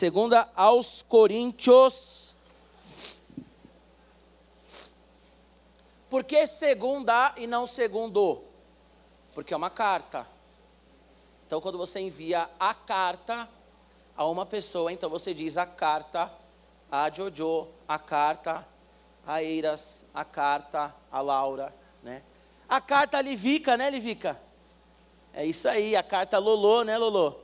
[0.00, 2.34] Segunda aos Coríntios.
[6.08, 8.42] Por que segunda e não segundo?
[9.34, 10.26] Porque é uma carta.
[11.46, 13.46] Então, quando você envia a carta
[14.16, 16.32] a uma pessoa, então você diz a carta
[16.90, 18.66] a Jojo, a carta
[19.26, 22.22] a Eiras, a carta a Laura, né?
[22.66, 24.40] A carta Livica, né, Livica?
[25.34, 27.34] É isso aí, a carta Lolô, né, Lolô?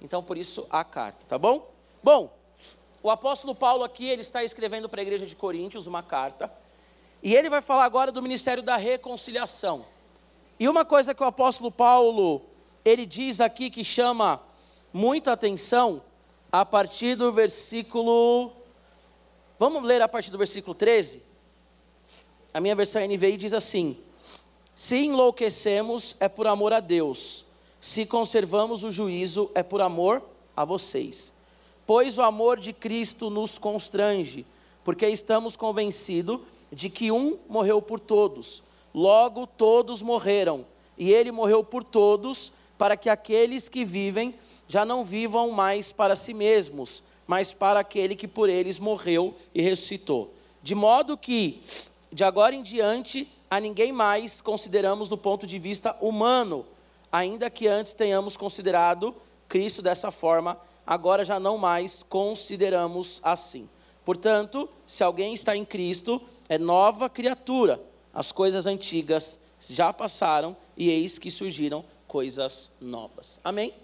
[0.00, 1.76] Então, por isso, a carta, tá bom?
[2.02, 2.32] Bom,
[3.02, 6.52] o apóstolo Paulo aqui, ele está escrevendo para a igreja de Coríntios uma carta,
[7.22, 9.84] e ele vai falar agora do ministério da reconciliação.
[10.58, 12.42] E uma coisa que o apóstolo Paulo,
[12.84, 14.40] ele diz aqui que chama
[14.92, 16.02] muita atenção,
[16.50, 18.52] a partir do versículo.
[19.58, 21.22] Vamos ler a partir do versículo 13?
[22.54, 23.98] A minha versão NVI diz assim:
[24.74, 27.44] Se enlouquecemos, é por amor a Deus,
[27.80, 30.22] se conservamos o juízo, é por amor
[30.56, 31.34] a vocês.
[31.88, 34.46] Pois o amor de Cristo nos constrange,
[34.84, 36.38] porque estamos convencidos
[36.70, 38.62] de que um morreu por todos
[38.94, 40.64] Logo todos morreram,
[40.96, 44.34] e ele morreu por todos, para que aqueles que vivem
[44.66, 49.60] já não vivam mais para si mesmos, mas para aquele que por eles morreu e
[49.62, 50.34] ressuscitou.
[50.62, 51.62] De modo que,
[52.12, 56.64] de agora em diante, a ninguém mais consideramos do ponto de vista humano,
[57.10, 59.14] ainda que antes tenhamos considerado
[59.48, 60.58] Cristo dessa forma,
[60.88, 63.68] agora já não mais consideramos assim.
[64.06, 67.78] Portanto, se alguém está em Cristo, é nova criatura
[68.14, 73.38] as coisas antigas já passaram e eis que surgiram coisas novas.
[73.44, 73.74] Amém?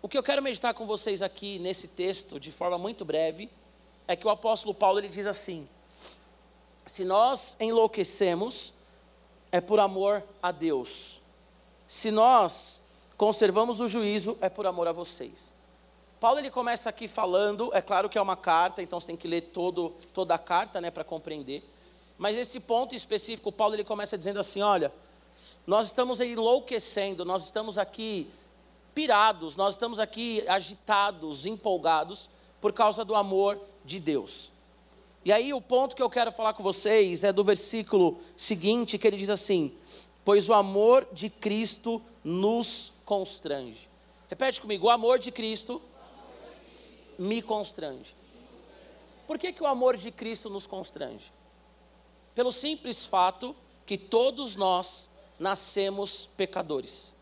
[0.00, 3.50] O que eu quero meditar com vocês aqui nesse texto, de forma muito breve,
[4.06, 5.68] é que o apóstolo Paulo ele diz assim:
[6.86, 8.72] se nós enlouquecemos,
[9.50, 11.20] é por amor a Deus.
[11.88, 12.80] Se nós
[13.16, 15.51] conservamos o juízo, é por amor a vocês.
[16.22, 19.26] Paulo ele começa aqui falando, é claro que é uma carta, então você tem que
[19.26, 21.68] ler todo, toda a carta né, para compreender.
[22.16, 24.92] Mas esse ponto específico, Paulo ele começa dizendo assim: olha,
[25.66, 28.30] nós estamos enlouquecendo, nós estamos aqui
[28.94, 32.30] pirados, nós estamos aqui agitados, empolgados
[32.60, 34.52] por causa do amor de Deus.
[35.24, 39.08] E aí o ponto que eu quero falar com vocês é do versículo seguinte, que
[39.08, 39.72] ele diz assim:
[40.24, 43.88] Pois o amor de Cristo nos constrange.
[44.30, 45.82] Repete comigo: o amor de Cristo
[47.18, 48.14] me constrange.
[49.26, 51.32] Por que, que o amor de Cristo nos constrange?
[52.34, 53.54] Pelo simples fato
[53.86, 55.08] que todos nós
[55.38, 57.14] nascemos pecadores.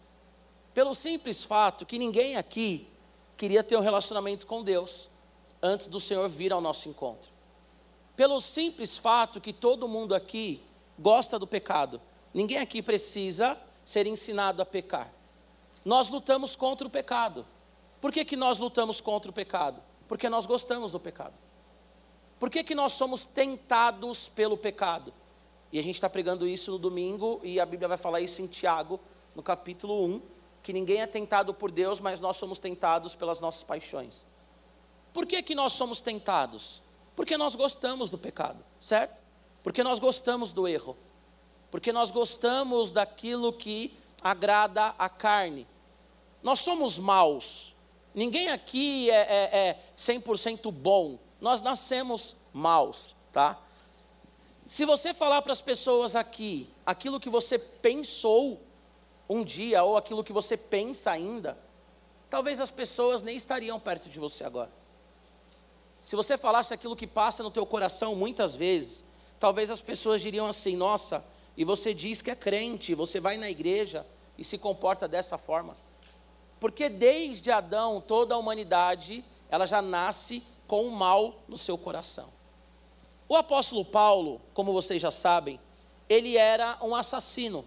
[0.73, 2.89] Pelo simples fato que ninguém aqui
[3.37, 5.09] queria ter um relacionamento com Deus
[5.63, 7.31] antes do Senhor vir ao nosso encontro.
[8.17, 10.63] Pelo simples fato que todo mundo aqui
[10.99, 12.01] gosta do pecado.
[12.33, 15.13] Ninguém aqui precisa ser ensinado a pecar.
[15.85, 17.47] Nós lutamos contra o pecado.
[18.01, 19.83] Por que, que nós lutamos contra o pecado?
[20.09, 21.35] Porque nós gostamos do pecado.
[22.39, 25.13] Por que, que nós somos tentados pelo pecado?
[25.73, 28.47] E a gente está pregando isso no domingo, e a Bíblia vai falar isso em
[28.47, 28.99] Tiago,
[29.35, 30.23] no capítulo 1,
[30.63, 34.27] que ninguém é tentado por Deus, mas nós somos tentados pelas nossas paixões.
[35.13, 36.83] Por que, que nós somos tentados?
[37.15, 39.23] Porque nós gostamos do pecado, certo?
[39.63, 40.97] Porque nós gostamos do erro.
[41.71, 45.67] Porque nós gostamos daquilo que agrada a carne.
[46.43, 47.75] Nós somos maus.
[48.15, 53.59] Ninguém aqui é, é, é 100% bom nós nascemos maus, tá?
[54.67, 58.61] Se você falar para as pessoas aqui aquilo que você pensou
[59.29, 61.59] um dia ou aquilo que você pensa ainda,
[62.29, 64.71] talvez as pessoas nem estariam perto de você agora.
[66.05, 69.03] Se você falasse aquilo que passa no teu coração muitas vezes,
[69.39, 71.25] talvez as pessoas diriam assim: "Nossa,
[71.57, 74.07] e você diz que é crente, você vai na igreja
[74.37, 75.77] e se comporta dessa forma".
[76.61, 82.29] Porque desde Adão toda a humanidade, ela já nasce com o mal no seu coração.
[83.29, 85.59] O apóstolo Paulo, como vocês já sabem,
[86.09, 87.65] ele era um assassino.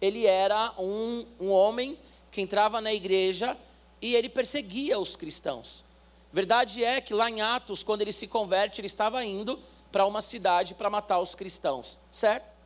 [0.00, 1.98] Ele era um, um homem
[2.30, 3.56] que entrava na igreja
[4.00, 5.84] e ele perseguia os cristãos.
[6.32, 9.60] Verdade é que lá em Atos, quando ele se converte, ele estava indo
[9.90, 12.56] para uma cidade para matar os cristãos, certo?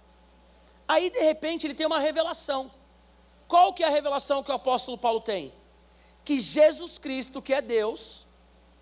[0.86, 2.70] Aí de repente ele tem uma revelação.
[3.48, 5.52] Qual que é a revelação que o apóstolo Paulo tem?
[6.25, 8.26] Que Jesus Cristo, que é Deus,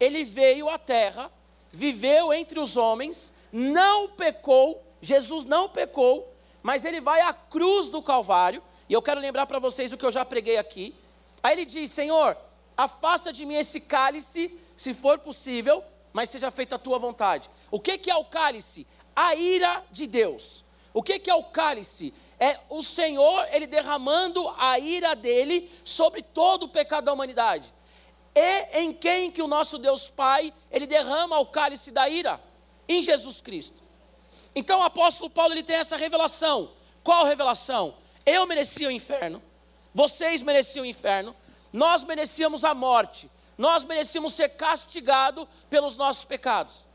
[0.00, 1.30] ele veio à terra,
[1.70, 6.32] viveu entre os homens, não pecou, Jesus não pecou,
[6.62, 10.04] mas ele vai à cruz do Calvário, e eu quero lembrar para vocês o que
[10.04, 10.94] eu já preguei aqui.
[11.42, 12.36] Aí ele diz: Senhor,
[12.76, 17.50] afasta de mim esse cálice, se for possível, mas seja feita a tua vontade.
[17.70, 18.86] O que, que é o cálice?
[19.14, 20.64] A ira de Deus.
[20.92, 22.14] O que, que é o cálice?
[22.38, 27.72] É o Senhor, ele derramando a ira dele sobre todo o pecado da humanidade.
[28.34, 32.40] e em quem que o nosso Deus Pai, ele derrama o cálice da ira?
[32.88, 33.82] Em Jesus Cristo.
[34.54, 36.70] Então o apóstolo Paulo ele tem essa revelação.
[37.02, 37.94] Qual revelação?
[38.24, 39.42] Eu merecia o inferno,
[39.94, 41.36] vocês mereciam o inferno,
[41.72, 46.86] nós merecíamos a morte, nós merecíamos ser castigados pelos nossos pecados.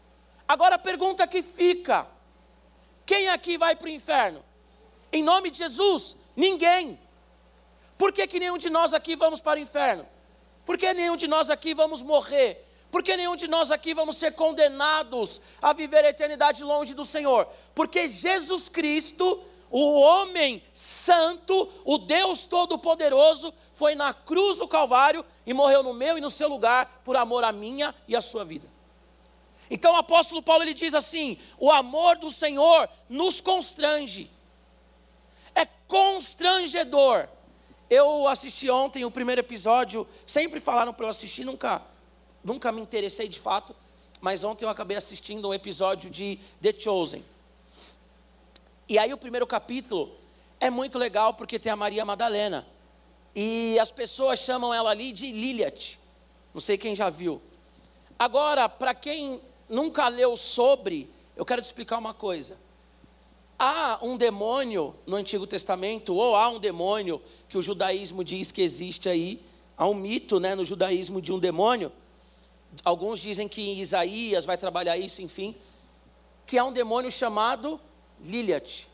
[0.47, 2.07] Agora a pergunta que fica:
[3.05, 4.43] quem aqui vai para o inferno?
[5.11, 6.99] Em nome de Jesus, ninguém.
[7.97, 10.07] Por que, que nenhum de nós aqui vamos para o inferno?
[10.65, 12.65] Por que nenhum de nós aqui vamos morrer?
[12.91, 17.05] Por que nenhum de nós aqui vamos ser condenados a viver a eternidade longe do
[17.05, 17.47] Senhor?
[17.75, 25.53] Porque Jesus Cristo, o homem santo, o Deus Todo-Poderoso, foi na cruz do Calvário e
[25.53, 28.67] morreu no meu e no seu lugar por amor à minha e à sua vida.
[29.69, 34.31] Então o apóstolo Paulo ele diz assim: o amor do Senhor nos constrange.
[35.59, 37.27] É constrangedor
[37.89, 41.81] eu assisti ontem o primeiro episódio, sempre falaram para eu assistir, nunca,
[42.43, 43.75] nunca me interessei de fato,
[44.21, 47.25] mas ontem eu acabei assistindo um episódio de The Chosen.
[48.87, 50.11] E aí o primeiro capítulo
[50.59, 52.65] é muito legal porque tem a Maria Madalena.
[53.35, 55.97] E as pessoas chamam ela ali de Lilith.
[56.53, 57.41] Não sei quem já viu.
[58.17, 62.57] Agora, para quem nunca leu sobre, eu quero te explicar uma coisa
[63.59, 68.61] há um demônio no Antigo Testamento, ou há um demônio que o judaísmo diz que
[68.61, 69.43] existe aí,
[69.77, 71.91] há um mito né, no judaísmo de um demônio.
[72.85, 75.53] Alguns dizem que Isaías vai trabalhar isso, enfim,
[76.45, 77.79] que há um demônio chamado
[78.21, 78.87] Lilith.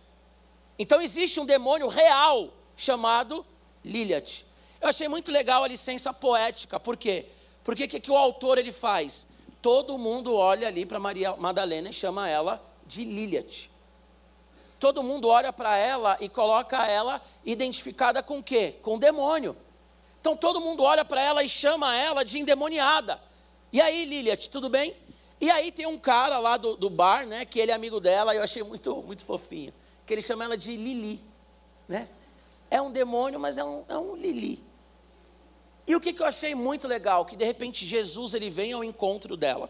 [0.79, 3.45] Então existe um demônio real chamado
[3.83, 4.45] Lilith.
[4.81, 7.27] Eu achei muito legal a licença poética, por quê?
[7.63, 9.27] Porque o que, que o autor ele faz?
[9.61, 13.74] Todo mundo olha ali para Maria Madalena e chama ela de Lilith
[14.79, 18.75] todo mundo olha para ela e coloca ela identificada com quê?
[18.81, 19.55] Com demônio.
[20.19, 23.19] Então todo mundo olha para ela e chama ela de endemoniada.
[23.71, 24.95] E aí, Liliat, tudo bem?
[25.39, 28.33] E aí tem um cara lá do, do bar, né, que ele é amigo dela,
[28.33, 29.73] eu achei muito, muito fofinho,
[30.05, 31.21] que ele chama ela de Lili,
[31.87, 32.07] né?
[32.71, 34.63] É um demônio, mas é um, é um Lili.
[35.87, 38.83] E o que, que eu achei muito legal, que de repente Jesus ele vem ao
[38.83, 39.69] encontro dela.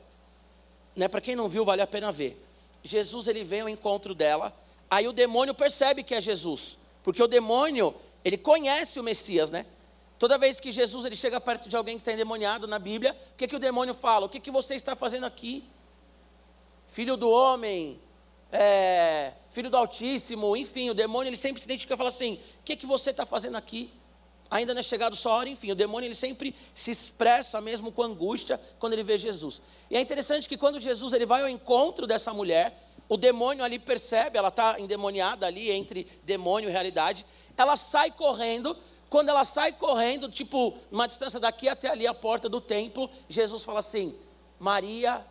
[0.95, 1.07] Né?
[1.07, 2.41] Para quem não viu, vale a pena ver.
[2.83, 4.55] Jesus ele vem ao encontro dela
[4.89, 7.93] Aí o demônio percebe que é Jesus, porque o demônio,
[8.23, 9.65] ele conhece o Messias, né?
[10.17, 13.37] Toda vez que Jesus ele chega perto de alguém que está endemoniado na Bíblia, o
[13.37, 14.25] que, que o demônio fala?
[14.25, 15.63] O que, que você está fazendo aqui?
[16.87, 17.99] Filho do homem,
[18.51, 22.63] é, filho do Altíssimo, enfim, o demônio ele sempre se identifica e fala assim: o
[22.63, 23.91] que, que você está fazendo aqui?
[24.49, 28.03] Ainda não é chegado sua hora, enfim, o demônio ele sempre se expressa mesmo com
[28.03, 29.61] angústia quando ele vê Jesus.
[29.89, 33.77] E é interessante que quando Jesus ele vai ao encontro dessa mulher, o demônio ali
[33.77, 37.25] percebe, ela está endemoniada ali entre demônio e realidade.
[37.55, 38.75] Ela sai correndo.
[39.09, 43.63] Quando ela sai correndo, tipo, uma distância daqui até ali, a porta do templo, Jesus
[43.63, 44.15] fala assim:
[44.59, 45.23] Maria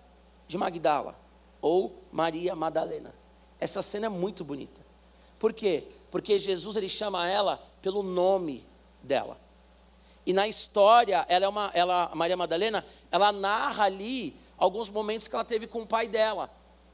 [0.47, 1.19] de Magdala,
[1.61, 3.12] ou Maria Madalena.
[3.59, 4.81] Essa cena é muito bonita.
[5.38, 5.85] Por quê?
[6.11, 8.65] Porque Jesus ele chama ela pelo nome
[9.03, 9.38] dela.
[10.25, 15.35] E na história, ela é uma, ela, Maria Madalena, ela narra ali alguns momentos que
[15.35, 16.50] ela teve com o pai dela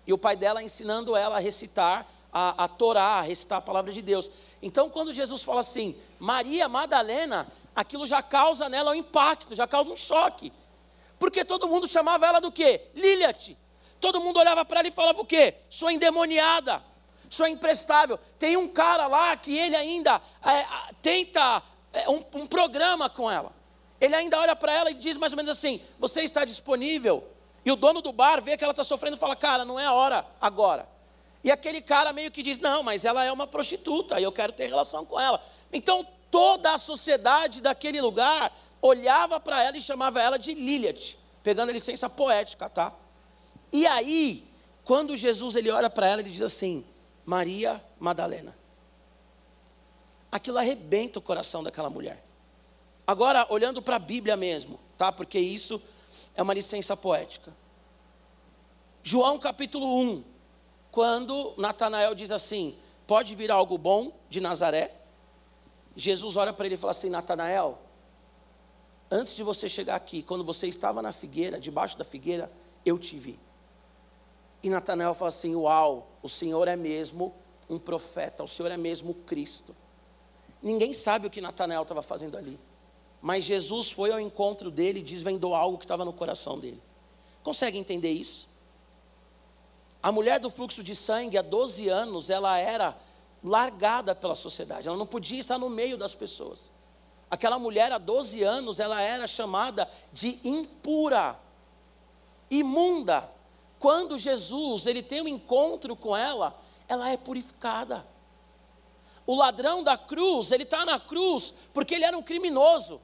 [0.06, 3.93] e o pai dela ensinando ela a recitar a, a Torá, a recitar a palavra
[3.93, 4.31] de Deus.
[4.62, 9.93] Então, quando Jesus fala assim, Maria Madalena, aquilo já causa nela um impacto, já causa
[9.93, 10.52] um choque.
[11.19, 12.88] Porque todo mundo chamava ela do quê?
[12.94, 13.57] Liliat.
[14.00, 15.54] Todo mundo olhava para ela e falava o quê?
[15.69, 16.83] Sua endemoniada,
[17.28, 18.19] sua imprestável.
[18.38, 23.52] Tem um cara lá que ele ainda é, tenta é, um, um programa com ela.
[24.00, 27.23] Ele ainda olha para ela e diz mais ou menos assim: Você está disponível
[27.64, 29.85] e o dono do bar vê que ela está sofrendo e fala: Cara, não é
[29.85, 30.88] a hora agora.
[31.43, 34.52] E aquele cara meio que diz: Não, mas ela é uma prostituta e eu quero
[34.52, 35.43] ter relação com ela.
[35.73, 41.71] Então toda a sociedade daquele lugar olhava para ela e chamava ela de Lilith, pegando
[41.71, 42.95] a licença poética, tá?
[43.73, 44.47] E aí,
[44.85, 46.85] quando Jesus ele olha para ela, ele diz assim:
[47.25, 48.57] Maria Madalena.
[50.33, 52.25] Aquilo arrebenta o coração daquela mulher.
[53.07, 55.11] Agora, olhando para a Bíblia mesmo, tá?
[55.11, 55.83] Porque isso
[56.40, 57.54] é uma licença poética.
[59.02, 60.25] João capítulo 1,
[60.90, 62.75] quando Natanael diz assim:
[63.06, 64.90] Pode vir algo bom de Nazaré?
[65.94, 67.78] Jesus olha para ele e fala assim: Natanael,
[69.11, 72.50] antes de você chegar aqui, quando você estava na figueira, debaixo da figueira,
[72.87, 73.38] eu te vi.
[74.62, 77.35] E Natanael fala assim: Uau, o Senhor é mesmo
[77.68, 79.76] um profeta, o Senhor é mesmo Cristo.
[80.62, 82.59] Ninguém sabe o que Natanael estava fazendo ali.
[83.21, 86.81] Mas Jesus foi ao encontro dele e desvendou algo que estava no coração dele.
[87.43, 88.49] Consegue entender isso?
[90.03, 92.97] A mulher do fluxo de sangue, há 12 anos, ela era
[93.43, 96.73] largada pela sociedade, ela não podia estar no meio das pessoas.
[97.31, 101.39] Aquela mulher há 12 anos, ela era chamada de impura,
[102.50, 103.31] imunda.
[103.79, 106.59] Quando Jesus, ele tem um encontro com ela,
[106.89, 108.05] ela é purificada.
[109.27, 113.00] O ladrão da cruz, ele está na cruz porque ele era um criminoso.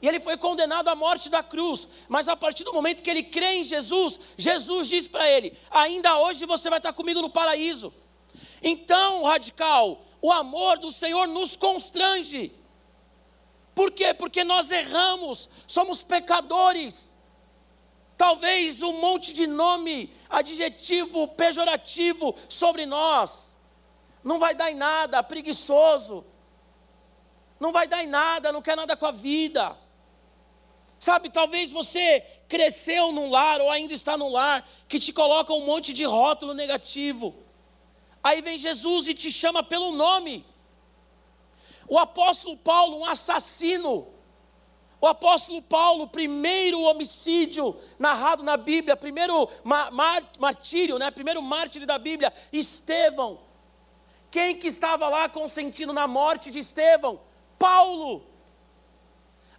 [0.00, 1.88] E ele foi condenado à morte da cruz.
[2.08, 6.18] Mas a partir do momento que ele crê em Jesus, Jesus diz para ele: Ainda
[6.18, 7.92] hoje você vai estar comigo no paraíso.
[8.62, 12.52] Então, radical, o amor do Senhor nos constrange.
[13.74, 14.14] Por quê?
[14.14, 17.14] Porque nós erramos, somos pecadores.
[18.16, 23.58] Talvez um monte de nome, adjetivo pejorativo sobre nós,
[24.24, 26.24] não vai dar em nada, preguiçoso,
[27.60, 29.76] não vai dar em nada, não quer nada com a vida.
[30.98, 35.64] Sabe, talvez você cresceu num lar ou ainda está num lar que te coloca um
[35.64, 37.34] monte de rótulo negativo.
[38.22, 40.44] Aí vem Jesus e te chama pelo nome.
[41.88, 44.08] O apóstolo Paulo, um assassino.
[45.00, 49.48] O apóstolo Paulo, primeiro homicídio narrado na Bíblia, primeiro
[50.38, 51.10] martírio, né?
[51.10, 53.38] primeiro mártir da Bíblia, Estevão.
[54.30, 57.20] Quem que estava lá consentindo na morte de Estevão?
[57.58, 58.26] Paulo.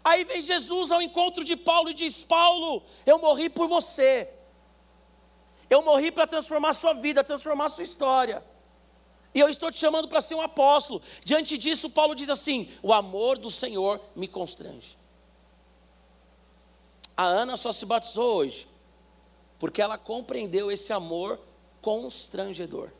[0.07, 4.29] Aí vem Jesus ao encontro de Paulo e diz: Paulo, eu morri por você.
[5.69, 8.41] Eu morri para transformar sua vida, transformar sua história.
[9.35, 11.01] E eu estou te chamando para ser um apóstolo.
[11.25, 14.97] Diante disso, Paulo diz assim: O amor do Senhor me constrange.
[17.17, 18.65] A Ana só se batizou hoje,
[19.59, 21.37] porque ela compreendeu esse amor
[21.81, 22.91] constrangedor.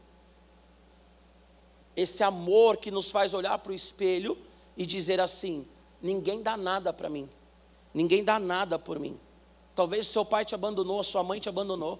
[1.96, 4.38] Esse amor que nos faz olhar para o espelho
[4.76, 5.66] e dizer assim:
[6.02, 7.30] ninguém dá nada para mim,
[7.94, 9.20] ninguém dá nada por mim.
[9.76, 12.00] Talvez seu pai te abandonou, sua mãe te abandonou,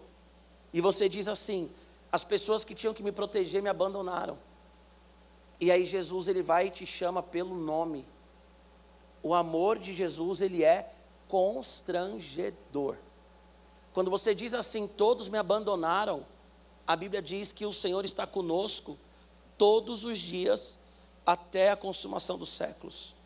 [0.74, 1.70] e você diz assim:
[2.12, 4.38] as pessoas que tinham que me proteger me abandonaram.
[5.60, 8.06] E aí Jesus ele vai e te chama pelo nome.
[9.24, 10.92] O amor de Jesus ele é
[11.28, 12.96] constrangedor.
[13.94, 16.26] Quando você diz assim, todos me abandonaram,
[16.86, 18.98] a Bíblia diz que o Senhor está conosco
[19.58, 20.80] todos os dias
[21.26, 23.17] até a consumação dos séculos.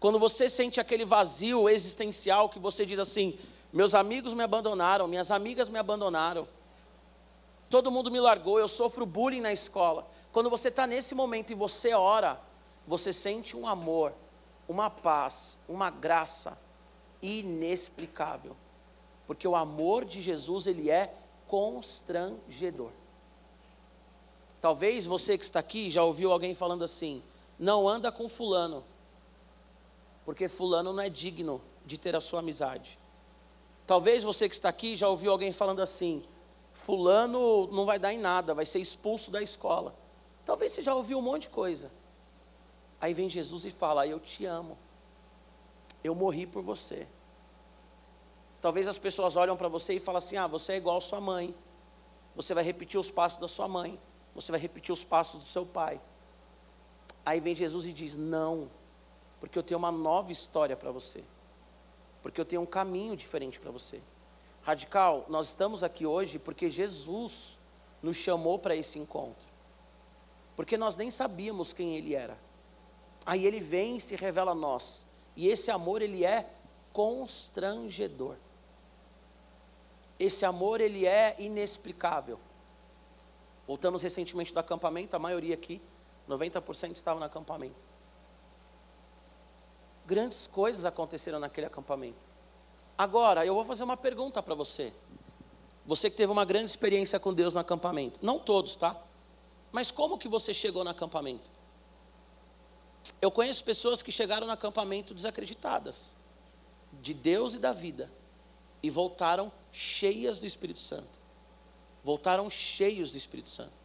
[0.00, 3.38] Quando você sente aquele vazio existencial que você diz assim:
[3.72, 6.46] meus amigos me abandonaram, minhas amigas me abandonaram,
[7.68, 10.06] todo mundo me largou, eu sofro bullying na escola.
[10.32, 12.40] Quando você está nesse momento e você ora,
[12.86, 14.12] você sente um amor,
[14.68, 16.56] uma paz, uma graça
[17.20, 18.56] inexplicável.
[19.26, 21.12] Porque o amor de Jesus, ele é
[21.46, 22.90] constrangedor.
[24.60, 27.22] Talvez você que está aqui já ouviu alguém falando assim:
[27.58, 28.84] não anda com fulano,
[30.28, 32.98] porque fulano não é digno de ter a sua amizade.
[33.86, 36.22] Talvez você que está aqui já ouviu alguém falando assim:
[36.74, 39.96] fulano não vai dar em nada, vai ser expulso da escola.
[40.44, 41.90] Talvez você já ouviu um monte de coisa.
[43.00, 44.76] Aí vem Jesus e fala: Eu te amo.
[46.04, 47.08] Eu morri por você.
[48.60, 51.54] Talvez as pessoas olham para você e falam assim: Ah, você é igual sua mãe.
[52.36, 53.98] Você vai repetir os passos da sua mãe.
[54.34, 55.98] Você vai repetir os passos do seu pai.
[57.24, 58.68] Aí vem Jesus e diz: Não,
[59.40, 61.22] porque eu tenho uma nova história para você.
[62.22, 64.00] Porque eu tenho um caminho diferente para você.
[64.62, 67.58] Radical, nós estamos aqui hoje porque Jesus
[68.02, 69.46] nos chamou para esse encontro.
[70.56, 72.36] Porque nós nem sabíamos quem ele era.
[73.24, 75.04] Aí ele vem e se revela a nós.
[75.36, 76.50] E esse amor, ele é
[76.92, 78.36] constrangedor.
[80.18, 82.40] Esse amor, ele é inexplicável.
[83.66, 85.80] Voltamos recentemente do acampamento, a maioria aqui,
[86.28, 87.86] 90% estava no acampamento.
[90.08, 92.26] Grandes coisas aconteceram naquele acampamento.
[92.96, 94.90] Agora, eu vou fazer uma pergunta para você.
[95.84, 98.18] Você que teve uma grande experiência com Deus no acampamento.
[98.22, 98.98] Não todos, tá?
[99.70, 101.50] Mas como que você chegou no acampamento?
[103.20, 106.16] Eu conheço pessoas que chegaram no acampamento desacreditadas
[107.02, 108.10] de Deus e da vida
[108.82, 111.20] e voltaram cheias do Espírito Santo.
[112.02, 113.84] Voltaram cheios do Espírito Santo.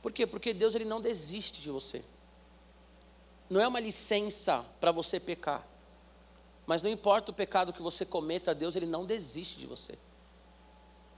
[0.00, 0.28] Por quê?
[0.28, 2.04] Porque Deus ele não desiste de você.
[3.48, 5.66] Não é uma licença para você pecar.
[6.66, 9.98] Mas não importa o pecado que você cometa, Deus ele não desiste de você.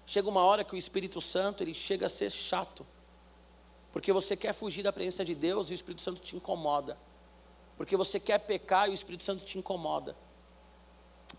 [0.06, 2.86] Chega uma hora que o Espírito Santo ele chega a ser chato.
[3.92, 6.96] Porque você quer fugir da presença de Deus e o Espírito Santo te incomoda.
[7.76, 10.16] Porque você quer pecar e o Espírito Santo te incomoda.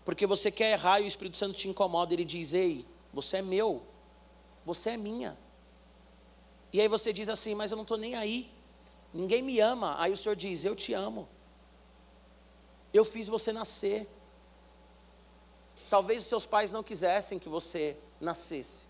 [0.04, 2.12] Porque você quer errar e o Espírito Santo te incomoda.
[2.12, 3.82] Ele diz: Ei, você é meu.
[4.64, 5.38] Você é minha.
[6.72, 8.50] E aí você diz assim: Mas eu não estou nem aí.
[9.12, 9.96] Ninguém me ama.
[9.98, 11.28] Aí o Senhor diz: Eu te amo.
[12.92, 14.08] Eu fiz você nascer.
[15.88, 18.86] Talvez os seus pais não quisessem que você nascesse,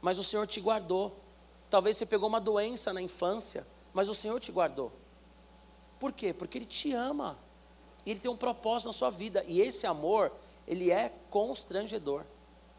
[0.00, 1.16] mas o Senhor te guardou.
[1.68, 4.92] Talvez você pegou uma doença na infância, mas o Senhor te guardou.
[5.98, 6.32] Por quê?
[6.32, 7.36] Porque Ele te ama.
[8.06, 9.42] E ele tem um propósito na sua vida.
[9.46, 10.30] E esse amor,
[10.66, 12.24] ele é constrangedor.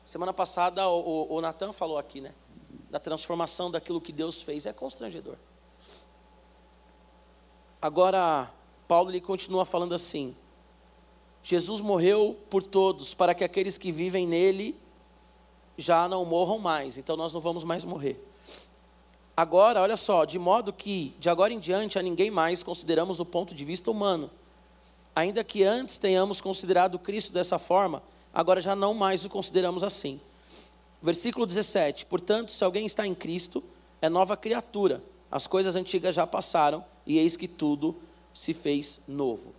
[0.03, 2.33] Semana passada o, o, o Natan falou aqui, né?
[2.89, 4.65] Da transformação daquilo que Deus fez.
[4.65, 5.35] É constrangedor.
[7.85, 8.51] Agora,
[8.87, 10.35] Paulo ele continua falando assim:
[11.43, 14.75] Jesus morreu por todos, para que aqueles que vivem nele
[15.77, 16.97] já não morram mais.
[16.97, 18.19] Então nós não vamos mais morrer.
[19.37, 23.25] Agora, olha só, de modo que de agora em diante a ninguém mais consideramos o
[23.25, 24.31] ponto de vista humano.
[25.15, 28.01] Ainda que antes tenhamos considerado Cristo dessa forma,
[28.33, 30.19] agora já não mais o consideramos assim.
[31.03, 33.63] Versículo 17: Portanto, se alguém está em Cristo,
[34.01, 35.03] é nova criatura.
[35.35, 37.93] As coisas antigas já passaram e eis que tudo
[38.33, 39.53] se fez novo.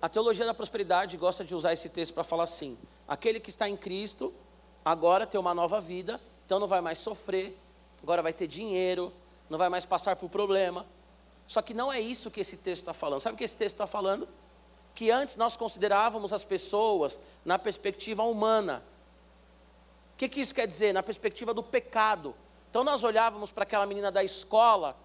[0.00, 2.78] A teologia da prosperidade gosta de usar esse texto para falar assim:
[3.08, 4.32] aquele que está em Cristo
[4.84, 7.58] agora tem uma nova vida, então não vai mais sofrer,
[8.04, 9.12] agora vai ter dinheiro,
[9.50, 10.86] não vai mais passar por problema.
[11.48, 13.20] Só que não é isso que esse texto está falando.
[13.20, 14.28] Sabe o que esse texto está falando?
[14.94, 18.80] Que antes nós considerávamos as pessoas na perspectiva humana.
[20.14, 20.94] O que, que isso quer dizer?
[20.94, 22.32] Na perspectiva do pecado.
[22.74, 24.96] Então nós olhávamos para aquela menina da escola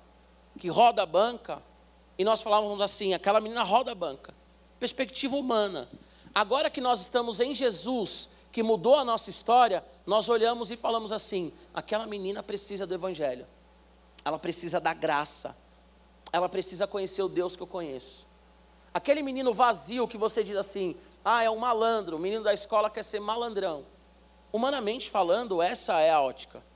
[0.58, 1.62] que roda a banca
[2.18, 4.34] e nós falávamos assim: aquela menina roda a banca.
[4.80, 5.88] Perspectiva humana.
[6.34, 11.12] Agora que nós estamos em Jesus, que mudou a nossa história, nós olhamos e falamos
[11.12, 13.46] assim: aquela menina precisa do Evangelho,
[14.26, 15.56] ela precisa da graça,
[16.34, 18.26] ela precisa conhecer o Deus que eu conheço.
[18.92, 22.90] Aquele menino vazio que você diz assim: ah, é um malandro, o menino da escola
[22.90, 23.86] quer ser malandrão.
[24.52, 26.68] Humanamente falando, essa é a ótica.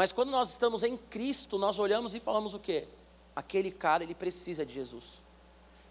[0.00, 2.88] Mas quando nós estamos em Cristo, nós olhamos e falamos o quê?
[3.36, 5.04] Aquele cara, ele precisa de Jesus.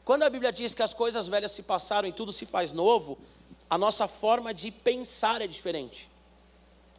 [0.03, 3.19] Quando a Bíblia diz que as coisas velhas se passaram e tudo se faz novo,
[3.69, 6.09] a nossa forma de pensar é diferente.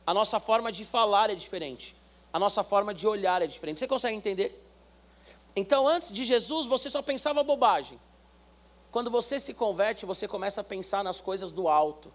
[0.07, 1.97] A nossa forma de falar é diferente.
[2.33, 3.81] A nossa forma de olhar é diferente.
[3.81, 4.65] Você consegue entender?
[5.57, 8.01] Então, antes de Jesus, você só pensava bobagem.
[8.93, 12.13] Quando você se converte, você começa a pensar nas coisas do alto.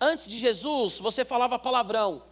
[0.00, 2.26] Antes de Jesus, você falava palavrão.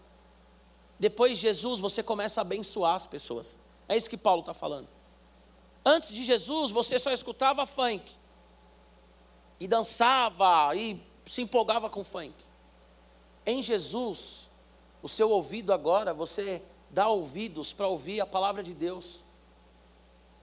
[0.98, 3.58] Depois de Jesus, você começa a abençoar as pessoas.
[3.88, 4.88] É isso que Paulo está falando.
[5.84, 8.12] Antes de Jesus, você só escutava funk
[9.60, 12.34] e dançava e se empolgava com funk.
[13.44, 14.50] Em Jesus,
[15.02, 19.20] o seu ouvido agora, você dá ouvidos para ouvir a palavra de Deus,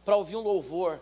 [0.06, 1.02] para ouvir um louvor,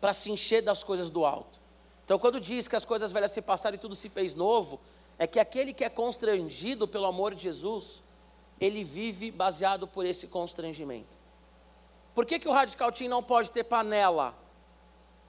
[0.00, 1.60] para se encher das coisas do alto.
[2.04, 4.80] Então, quando diz que as coisas velhas se passaram e tudo se fez novo,
[5.18, 8.02] é que aquele que é constrangido pelo amor de Jesus,
[8.60, 11.16] ele vive baseado por esse constrangimento.
[12.14, 14.34] Por que, que o Radical Team não pode ter panela?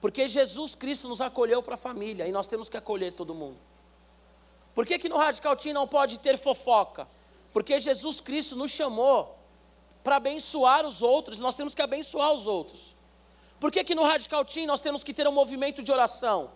[0.00, 3.58] Porque Jesus Cristo nos acolheu para a família e nós temos que acolher todo mundo.
[4.74, 7.08] Por que, que no Radical Team não pode ter fofoca?
[7.52, 9.36] Porque Jesus Cristo nos chamou
[10.04, 12.96] para abençoar os outros, nós temos que abençoar os outros.
[13.58, 16.52] Por que, que no Radical Team nós temos que ter um movimento de oração?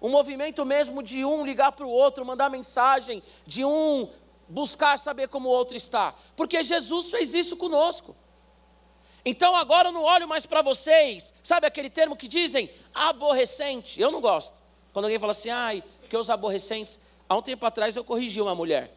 [0.00, 4.08] Um movimento mesmo de um ligar para o outro, mandar mensagem, de um
[4.48, 6.14] buscar saber como o outro está.
[6.36, 8.16] Porque Jesus fez isso conosco.
[9.24, 14.00] Então agora eu não olho mais para vocês, sabe aquele termo que dizem aborrecente?
[14.00, 14.62] Eu não gosto.
[14.92, 16.98] Quando alguém fala assim, ai, porque os aborrecentes.
[17.28, 18.90] Há um tempo atrás eu corrigi uma mulher.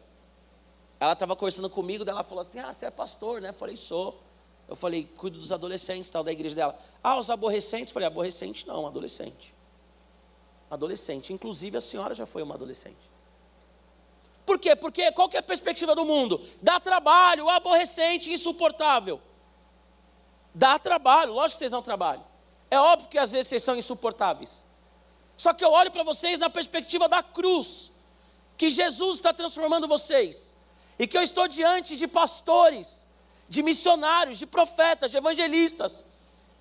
[0.98, 3.48] Ela estava conversando comigo, daí ela falou assim: Ah, você é pastor, né?
[3.48, 4.22] Eu falei, sou.
[4.68, 6.78] Eu falei, cuido dos adolescentes, tal, da igreja dela.
[7.02, 7.88] Ah, os aborrecentes?
[7.88, 9.52] Eu falei, aborrecente não, adolescente.
[10.70, 11.32] Adolescente.
[11.32, 13.10] Inclusive a senhora já foi uma adolescente.
[14.62, 14.76] Quê?
[14.76, 16.40] Porque qual é a perspectiva do mundo?
[16.62, 19.20] Dá trabalho, aborrecente, insuportável.
[20.54, 22.24] Dá trabalho, lógico que vocês dão trabalho.
[22.70, 24.64] É óbvio que às vezes vocês são insuportáveis.
[25.36, 27.90] Só que eu olho para vocês na perspectiva da cruz,
[28.56, 30.56] que Jesus está transformando vocês,
[30.96, 33.08] e que eu estou diante de pastores,
[33.48, 36.06] de missionários, de profetas, de evangelistas,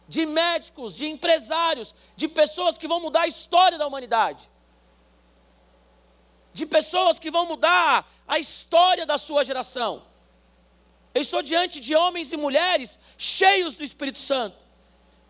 [0.08, 4.51] de médicos, de empresários, de pessoas que vão mudar a história da humanidade,
[6.54, 10.04] de pessoas que vão mudar a história da sua geração.
[11.14, 14.66] Eu estou diante de homens e mulheres cheios do Espírito Santo,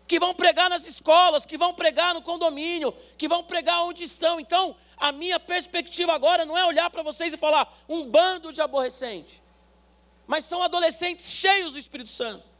[0.06, 4.38] que vão pregar nas escolas, que vão pregar no condomínio, que vão pregar onde estão.
[4.38, 8.60] Então, a minha perspectiva agora não é olhar para vocês e falar um bando de
[8.60, 9.40] aborrecentes,
[10.26, 12.52] mas são adolescentes cheios do Espírito Santo.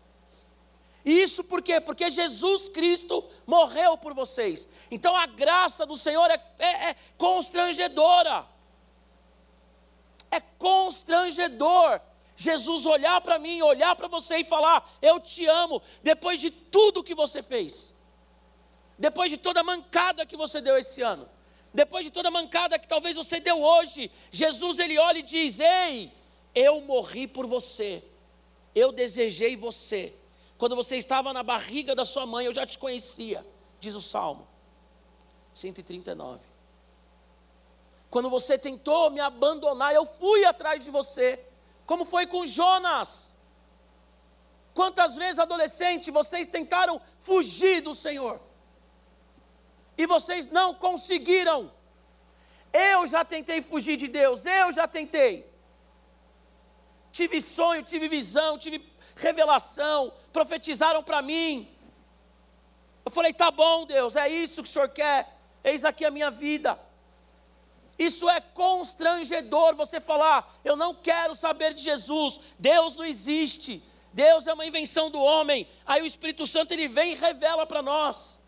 [1.05, 1.81] E isso por quê?
[1.81, 4.68] Porque Jesus Cristo morreu por vocês.
[4.90, 8.46] Então a graça do Senhor é, é, é constrangedora.
[10.33, 12.01] É constrangedor
[12.35, 17.05] Jesus olhar para mim, olhar para você e falar: Eu te amo, depois de tudo
[17.05, 17.95] que você fez,
[18.99, 21.29] depois de toda a mancada que você deu esse ano,
[21.73, 25.61] depois de toda a mancada que talvez você deu hoje, Jesus ele olha e diz:
[25.61, 26.11] Ei,
[26.55, 28.03] eu morri por você,
[28.75, 30.14] eu desejei você.
[30.57, 33.47] Quando você estava na barriga da sua mãe, eu já te conhecia,
[33.79, 34.49] diz o salmo.
[35.53, 36.52] 139.
[38.12, 41.42] Quando você tentou me abandonar, eu fui atrás de você.
[41.87, 43.38] Como foi com Jonas?
[44.75, 48.38] Quantas vezes, adolescente, vocês tentaram fugir do Senhor?
[49.96, 51.72] E vocês não conseguiram.
[52.70, 55.51] Eu já tentei fugir de Deus, eu já tentei.
[57.12, 61.75] Tive sonho, tive visão, tive revelação, profetizaram para mim.
[63.07, 66.31] Eu falei: tá bom, Deus, é isso que o Senhor quer, eis aqui a minha
[66.31, 66.79] vida.
[68.03, 73.81] Isso é constrangedor você falar: eu não quero saber de Jesus, Deus não existe,
[74.12, 75.69] Deus é uma invenção do homem.
[75.87, 78.41] Aí o Espírito Santo ele vem e revela para nós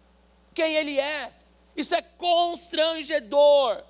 [0.52, 1.32] quem ele é.
[1.76, 3.84] Isso é constrangedor.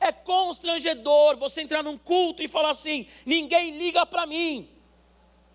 [0.00, 4.70] É constrangedor você entrar num culto e falar assim: ninguém liga para mim.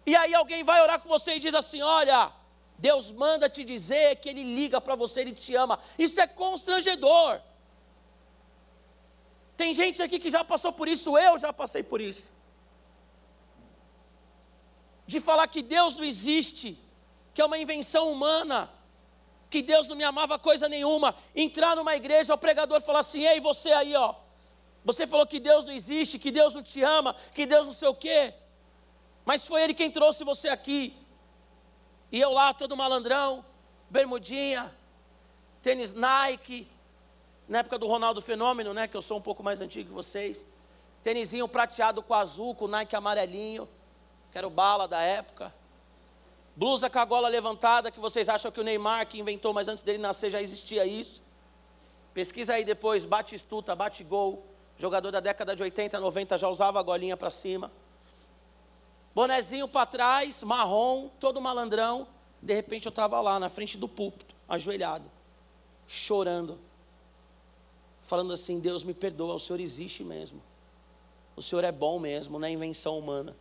[0.06, 2.32] E aí alguém vai orar com você e diz assim: olha,
[2.78, 5.80] Deus manda te dizer que Ele liga para você, Ele te ama.
[5.98, 7.42] Isso é constrangedor.
[9.60, 12.32] Tem gente aqui que já passou por isso, eu já passei por isso.
[15.06, 16.80] De falar que Deus não existe,
[17.34, 18.72] que é uma invenção humana,
[19.50, 21.14] que Deus não me amava coisa nenhuma.
[21.36, 24.16] Entrar numa igreja, o pregador falar assim: ei, você aí, ó.
[24.86, 27.90] Você falou que Deus não existe, que Deus não te ama, que Deus não sei
[27.90, 28.34] o quê.
[29.26, 30.96] Mas foi Ele quem trouxe você aqui.
[32.14, 33.44] E eu lá, todo malandrão,
[33.90, 34.74] bermudinha,
[35.62, 36.66] tênis Nike,
[37.50, 38.88] na época do Ronaldo Fenômeno, né?
[38.88, 40.46] Que eu sou um pouco mais antigo que vocês.
[41.02, 43.68] Tênisinho prateado com azul, com Nike amarelinho,
[44.32, 45.52] que era o bala da época.
[46.56, 49.84] Blusa com a gola levantada, que vocês acham que o Neymar que inventou, mas antes
[49.84, 51.24] dele nascer já existia isso.
[52.14, 54.46] Pesquisa aí depois, bate estuta, bate gol.
[54.78, 57.72] Jogador da década de 80, 90 já usava a golinha para cima.
[59.16, 62.08] Bonezinho para trás, marrom, todo malandrão.
[62.42, 65.10] De repente eu estava lá na frente do púlpito, ajoelhado,
[65.88, 66.60] chorando,
[68.02, 70.42] falando assim: Deus me perdoa, o Senhor existe mesmo.
[71.36, 73.36] O Senhor é bom mesmo, não é invenção humana.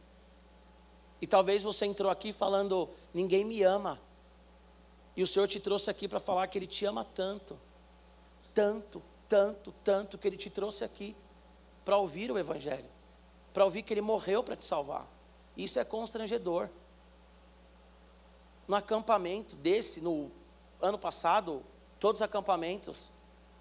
[1.21, 3.99] E talvez você entrou aqui falando: ninguém me ama.
[5.16, 7.59] E o Senhor te trouxe aqui para falar que Ele te ama tanto,
[8.55, 11.16] tanto, tanto, tanto, que Ele te trouxe aqui
[11.85, 12.88] para ouvir o Evangelho,
[13.53, 15.09] para ouvir que Ele morreu para te salvar.
[15.57, 16.68] Isso é constrangedor.
[18.68, 20.31] No acampamento desse, no
[20.81, 21.64] ano passado,
[21.99, 23.11] todos os acampamentos,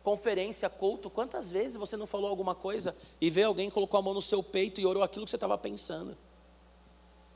[0.08, 4.14] conferência, culto, quantas vezes você não falou alguma coisa e veio alguém colocou a mão
[4.14, 6.18] no seu peito e orou aquilo que você estava pensando?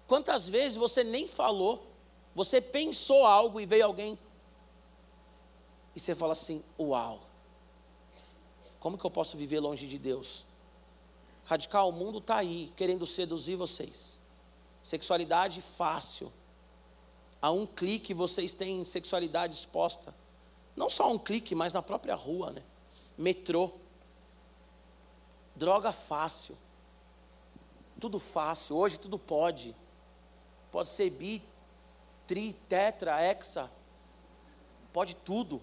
[0.08, 1.86] Quantas vezes você nem falou,
[2.34, 4.18] você pensou algo e veio alguém
[5.94, 7.20] e você fala assim: Uau,
[8.80, 10.46] como que eu posso viver longe de Deus?
[11.44, 14.18] Radical, o mundo está aí querendo seduzir vocês.
[14.82, 16.32] Sexualidade fácil.
[17.42, 20.16] A um clique vocês têm sexualidade exposta.
[20.82, 22.64] Não só um clique, mas na própria rua, né?
[23.16, 23.72] Metrô.
[25.56, 26.58] Droga fácil.
[28.00, 28.76] Tudo fácil.
[28.78, 29.76] Hoje tudo pode.
[30.72, 31.40] Pode ser bi,
[32.26, 33.72] tri, tetra, hexa.
[34.92, 35.62] Pode tudo.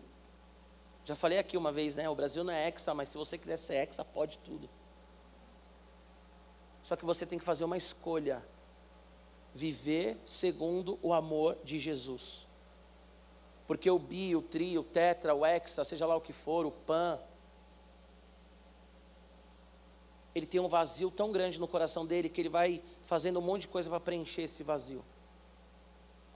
[1.04, 2.08] Já falei aqui uma vez, né?
[2.08, 4.70] O Brasil não é hexa, mas se você quiser ser hexa, pode tudo.
[6.84, 8.46] Só que você tem que fazer uma escolha.
[9.52, 12.47] Viver segundo o amor de Jesus.
[13.68, 16.70] Porque o bi, o tri, o tetra, o hexa, seja lá o que for, o
[16.70, 17.20] pan,
[20.34, 23.62] ele tem um vazio tão grande no coração dele que ele vai fazendo um monte
[23.62, 25.04] de coisa para preencher esse vazio.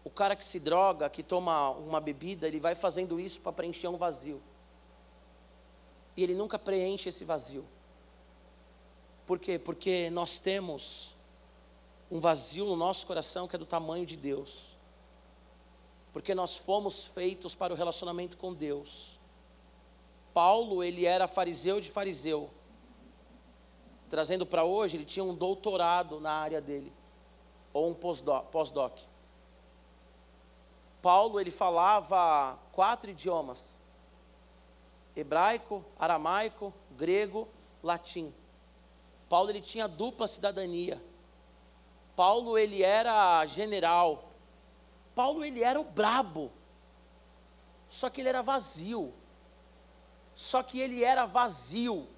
[0.04, 3.88] O cara que se droga, que toma uma bebida, ele vai fazendo isso para preencher
[3.88, 4.42] um vazio.
[6.14, 7.64] E ele nunca preenche esse vazio.
[9.24, 9.58] Por quê?
[9.58, 11.16] Porque nós temos
[12.10, 14.71] um vazio no nosso coração que é do tamanho de Deus.
[16.12, 19.18] Porque nós fomos feitos para o relacionamento com Deus.
[20.34, 22.50] Paulo, ele era fariseu de fariseu.
[24.08, 26.92] Trazendo para hoje, ele tinha um doutorado na área dele,
[27.72, 28.98] ou um pós-doc.
[31.00, 33.80] Paulo, ele falava quatro idiomas:
[35.16, 37.48] hebraico, aramaico, grego,
[37.82, 38.32] latim.
[39.28, 41.02] Paulo ele tinha dupla cidadania.
[42.14, 44.31] Paulo ele era general.
[45.14, 46.50] Paulo ele era o brabo.
[47.88, 49.12] Só que ele era vazio.
[50.34, 52.08] Só que ele era vazio.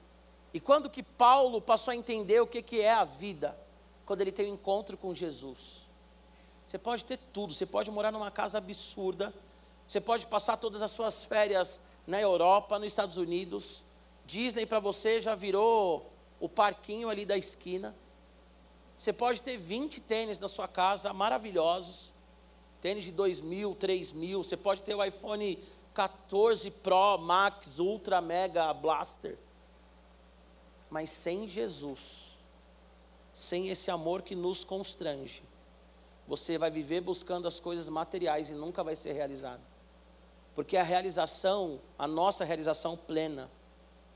[0.52, 3.59] E quando que Paulo passou a entender o que, que é a vida?
[4.07, 5.85] Quando ele tem um encontro com Jesus.
[6.66, 9.35] Você pode ter tudo, você pode morar numa casa absurda,
[9.87, 13.83] você pode passar todas as suas férias na Europa, nos Estados Unidos.
[14.24, 17.94] Disney para você já virou o parquinho ali da esquina.
[18.96, 22.13] Você pode ter 20 tênis na sua casa, maravilhosos.
[22.85, 24.44] Tênis de 2 mil, 3 mil.
[24.44, 25.59] Você pode ter o iPhone
[25.94, 29.38] 14 Pro, Max, Ultra, Mega, Blaster.
[30.90, 32.37] Mas sem Jesus,
[33.33, 35.42] sem esse amor que nos constrange,
[36.29, 39.62] você vai viver buscando as coisas materiais e nunca vai ser realizado.
[40.55, 43.51] Porque a realização, a nossa realização plena,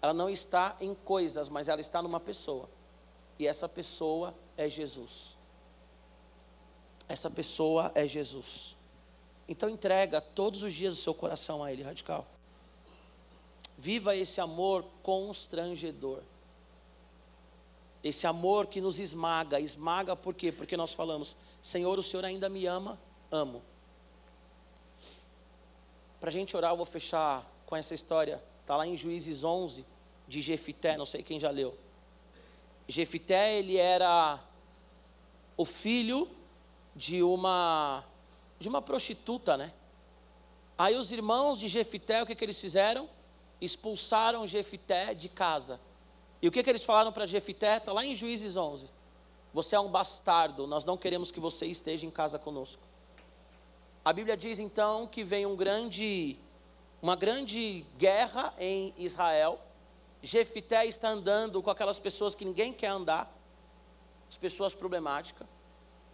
[0.03, 2.69] ela não está em coisas, mas ela está numa pessoa.
[3.39, 5.38] E essa pessoa é Jesus.
[7.09, 8.77] Essa pessoa é Jesus.
[9.49, 12.27] Então entrega todos os dias o seu coração a Ele, radical.
[13.79, 16.21] Viva esse amor constrangedor.
[18.05, 19.59] Esse amor que nos esmaga.
[19.59, 20.53] Esmaga por quê?
[20.53, 22.99] Porque nós falamos, Senhor, o Senhor ainda me ama,
[23.31, 23.63] amo.
[26.21, 28.43] Para a gente orar, eu vou fechar com essa história.
[28.61, 29.85] Está lá em Juízes 11,
[30.27, 31.77] de Jefité, não sei quem já leu.
[32.87, 34.39] Jefité, ele era
[35.57, 36.29] o filho
[36.99, 38.05] de uma
[38.59, 39.73] de uma prostituta, né?
[40.77, 43.09] Aí os irmãos de Jefité, o que, que eles fizeram?
[43.61, 45.81] Expulsaram Jefité de casa.
[46.43, 47.77] E o que, que eles falaram para Jefité?
[47.77, 48.91] Está lá em Juízes 11.
[49.55, 52.83] Você é um bastardo, nós não queremos que você esteja em casa conosco.
[54.05, 56.37] A Bíblia diz então que vem um grande,
[57.01, 59.61] uma grande guerra em Israel.
[60.21, 63.33] Jefité está andando com aquelas pessoas que ninguém quer andar,
[64.29, 65.47] as pessoas problemáticas.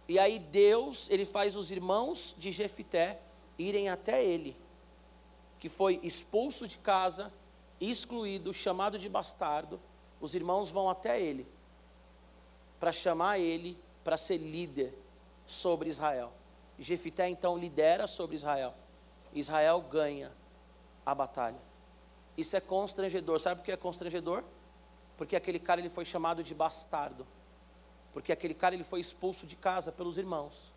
[0.07, 3.19] E aí Deus, ele faz os irmãos de Jefité
[3.57, 4.55] irem até ele,
[5.59, 7.33] que foi expulso de casa,
[7.79, 9.79] excluído, chamado de bastardo.
[10.21, 11.47] Os irmãos vão até ele
[12.79, 14.93] para chamar ele para ser líder
[15.45, 16.31] sobre Israel.
[16.77, 18.73] Jefité então lidera sobre Israel.
[19.33, 20.31] Israel ganha
[21.05, 21.59] a batalha.
[22.37, 23.39] Isso é constrangedor.
[23.39, 24.43] Sabe por que é constrangedor?
[25.17, 27.25] Porque aquele cara ele foi chamado de bastardo.
[28.15, 30.73] Porque aquele cara ele foi expulso de casa pelos irmãos.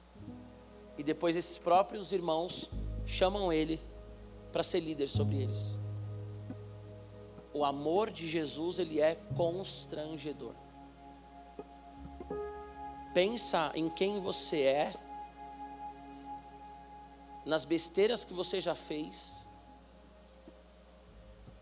[0.99, 2.69] E depois esses próprios irmãos
[3.07, 3.81] chamam ele
[4.51, 5.79] para ser líder sobre eles.
[7.55, 10.53] O amor de Jesus ele é constrangedor.
[13.15, 14.95] Pensa em quem você é,
[17.47, 19.47] nas besteiras que você já fez,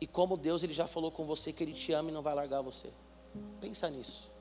[0.01, 2.35] e como Deus ele já falou com você que ele te ama e não vai
[2.35, 2.91] largar você.
[3.61, 4.35] Pensa nisso.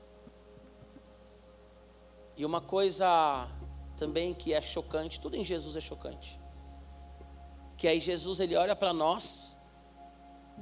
[2.36, 3.48] E uma coisa
[3.96, 6.38] também que é chocante, tudo em Jesus é chocante.
[7.76, 9.56] Que aí Jesus ele olha para nós,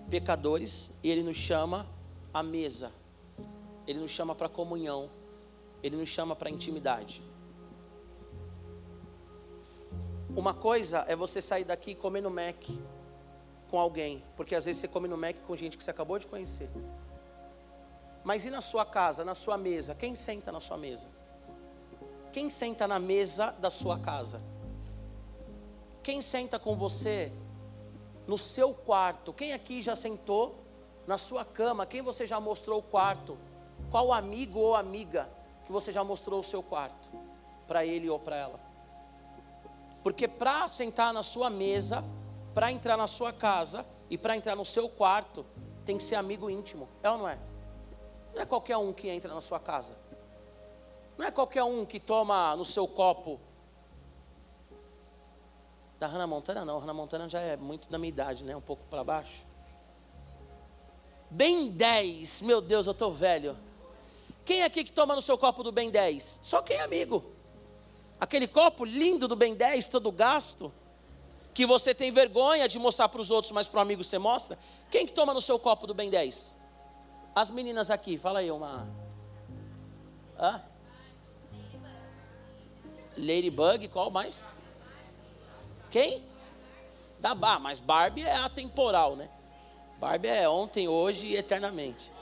[0.08, 1.86] pecadores, e ele nos chama
[2.32, 2.92] à mesa.
[3.86, 5.10] Ele nos chama para comunhão.
[5.82, 7.22] Ele nos chama para intimidade.
[10.36, 12.56] Uma coisa é você sair daqui e comer no Mac
[13.70, 16.26] com alguém, porque às vezes você come no Mac com gente que você acabou de
[16.26, 16.68] conhecer.
[18.24, 19.94] Mas e na sua casa, na sua mesa?
[19.94, 21.06] Quem senta na sua mesa?
[22.34, 24.42] Quem senta na mesa da sua casa?
[26.02, 27.30] Quem senta com você
[28.26, 29.32] no seu quarto?
[29.32, 30.56] Quem aqui já sentou
[31.06, 31.86] na sua cama?
[31.86, 33.38] Quem você já mostrou o quarto?
[33.88, 35.30] Qual amigo ou amiga
[35.64, 37.08] que você já mostrou o seu quarto
[37.68, 38.60] para ele ou para ela?
[40.02, 42.02] Porque para sentar na sua mesa,
[42.52, 45.46] para entrar na sua casa e para entrar no seu quarto,
[45.84, 47.38] tem que ser amigo íntimo, é ou não é?
[48.34, 49.94] Não é qualquer um que entra na sua casa.
[51.16, 53.40] Não é qualquer um que toma no seu copo.
[55.98, 56.78] Da Hannah Montana, não.
[56.78, 58.56] Hannah Montana já é muito da minha idade, né?
[58.56, 59.44] Um pouco para baixo.
[61.30, 62.42] Bem 10.
[62.42, 63.56] Meu Deus, eu estou velho.
[64.44, 66.40] Quem é aqui que toma no seu copo do Bem 10?
[66.42, 67.24] Só quem é amigo.
[68.20, 70.72] Aquele copo lindo do Bem 10, todo gasto,
[71.52, 74.58] que você tem vergonha de mostrar para os outros, mas para o amigo você mostra.
[74.90, 76.54] Quem que toma no seu copo do Bem 10?
[77.34, 78.88] As meninas aqui, fala aí uma.
[80.38, 80.62] Hã?
[83.16, 84.42] Ladybug, qual mais?
[85.90, 86.24] Quem?
[87.20, 89.28] Da Bar, mas Barbie é atemporal, né?
[89.98, 92.12] Barbie é ontem, hoje e eternamente.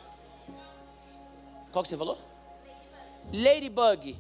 [1.73, 2.19] Qual que você falou?
[3.33, 4.17] Ladybug.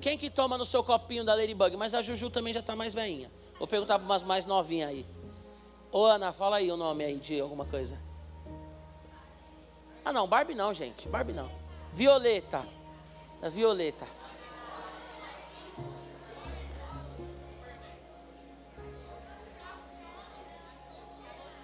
[0.00, 1.76] Quem que toma no seu copinho da Ladybug?
[1.76, 3.30] Mas a Juju também já está mais velhinha.
[3.58, 5.06] Vou perguntar para umas mais novinhas aí.
[5.90, 7.96] Ô Ana, fala aí o nome aí de alguma coisa.
[10.04, 11.08] Ah não, Barbie não, gente.
[11.08, 11.50] Barbie não.
[11.92, 12.66] Violeta.
[13.50, 14.06] Violeta.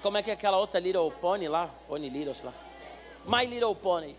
[0.03, 1.69] Como é que é aquela outra Little Pony lá?
[1.87, 2.55] Pony Little, sei lá.
[3.27, 4.17] My Little Pony.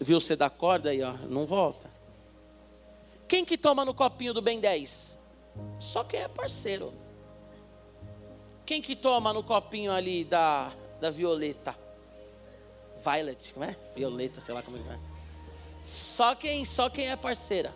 [0.00, 1.12] Viu você da corda aí, ó?
[1.12, 1.90] Não volta.
[3.28, 5.18] Quem que toma no copinho do Ben 10?
[5.78, 6.92] Só quem é parceiro.
[8.64, 11.76] Quem que toma no copinho ali da, da Violeta?
[13.04, 13.76] Violet, como é?
[13.94, 15.00] Violeta, sei lá como é que vai.
[15.86, 17.74] Só quem, só quem é parceira.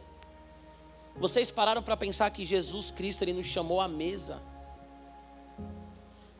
[1.17, 4.41] Vocês pararam para pensar que Jesus Cristo ele nos chamou à mesa.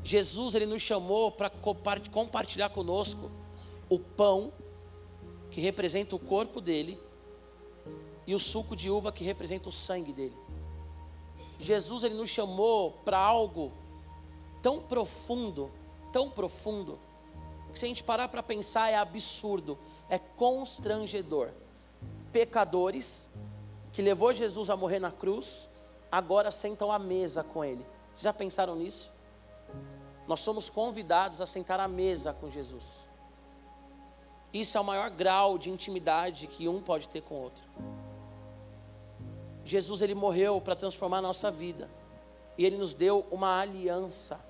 [0.07, 3.29] Jesus ele nos chamou para compartilhar conosco
[3.89, 4.53] o pão
[5.51, 6.97] que representa o corpo dele
[8.25, 10.37] e o suco de uva que representa o sangue dele.
[11.59, 13.73] Jesus ele nos chamou para algo
[14.63, 15.73] tão profundo,
[16.13, 17.01] tão profundo,
[17.73, 19.77] que se a gente parar para pensar é absurdo,
[20.09, 21.51] é constrangedor.
[22.31, 23.29] Pecadores
[23.93, 25.69] que levou Jesus a morrer na cruz,
[26.13, 27.85] agora sentam à mesa com ele.
[28.15, 29.16] Vocês já pensaram nisso?
[30.27, 32.85] Nós somos convidados a sentar à mesa com Jesus.
[34.53, 37.65] Isso é o maior grau de intimidade que um pode ter com o outro.
[39.65, 41.91] Jesus ele morreu para transformar a nossa vida.
[42.57, 44.41] E ele nos deu uma aliança.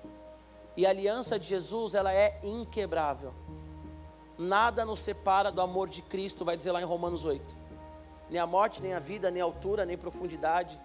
[0.75, 3.33] E a aliança de Jesus, ela é inquebrável.
[4.37, 7.57] Nada nos separa do amor de Cristo, vai dizer lá em Romanos 8.
[8.29, 10.79] Nem a morte, nem a vida, nem a altura, nem profundidade,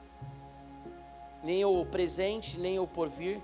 [1.42, 3.40] nem o presente, nem o porvir,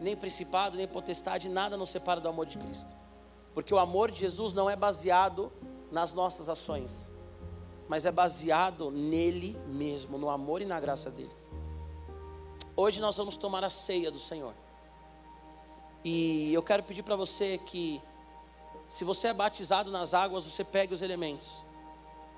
[0.00, 2.92] nem principado, nem potestade, nada nos separa do amor de Cristo.
[3.52, 5.52] Porque o amor de Jesus não é baseado
[5.92, 7.12] nas nossas ações,
[7.86, 11.34] mas é baseado nele mesmo, no amor e na graça dele.
[12.74, 14.54] Hoje nós vamos tomar a ceia do Senhor.
[16.02, 18.00] E eu quero pedir para você que,
[18.88, 21.62] se você é batizado nas águas, você pegue os elementos.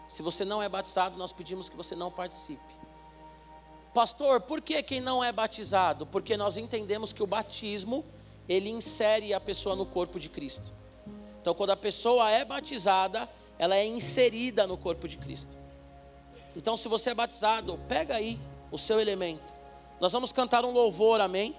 [0.09, 2.82] Se você não é batizado, nós pedimos que você não participe.
[3.95, 6.07] Pastor, por que quem não é batizado?
[6.07, 8.05] Porque nós entendemos que o batismo,
[8.49, 10.73] ele insere a pessoa no corpo de Cristo.
[11.41, 13.29] Então, quando a pessoa é batizada,
[13.59, 15.57] ela é inserida no corpo de Cristo.
[16.57, 18.39] Então, se você é batizado, pega aí
[18.71, 19.53] o seu elemento.
[20.01, 21.55] Nós vamos cantar um louvor, amém?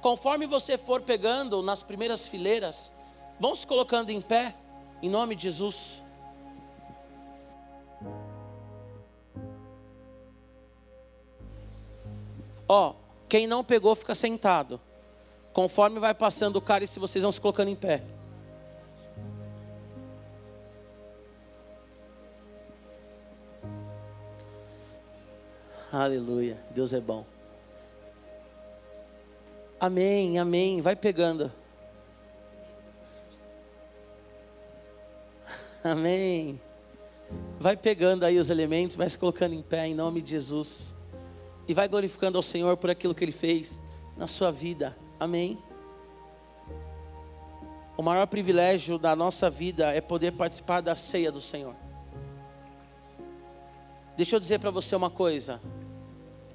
[0.00, 2.92] Conforme você for pegando nas primeiras fileiras,
[3.38, 4.54] vão se colocando em pé,
[5.02, 6.02] em nome de Jesus.
[12.72, 12.94] Ó,
[13.28, 14.80] quem não pegou fica sentado.
[15.52, 18.00] Conforme vai passando o cara, se vocês vão se colocando em pé.
[25.92, 26.64] Aleluia.
[26.70, 27.26] Deus é bom.
[29.80, 30.80] Amém, amém.
[30.80, 31.50] Vai pegando.
[35.82, 36.60] Amém.
[37.58, 40.99] Vai pegando aí os elementos, vai se colocando em pé em nome de Jesus.
[41.70, 43.80] E vai glorificando ao Senhor por aquilo que Ele fez
[44.16, 44.98] na sua vida.
[45.20, 45.56] Amém.
[47.96, 51.76] O maior privilégio da nossa vida é poder participar da ceia do Senhor.
[54.16, 55.62] Deixa eu dizer para você uma coisa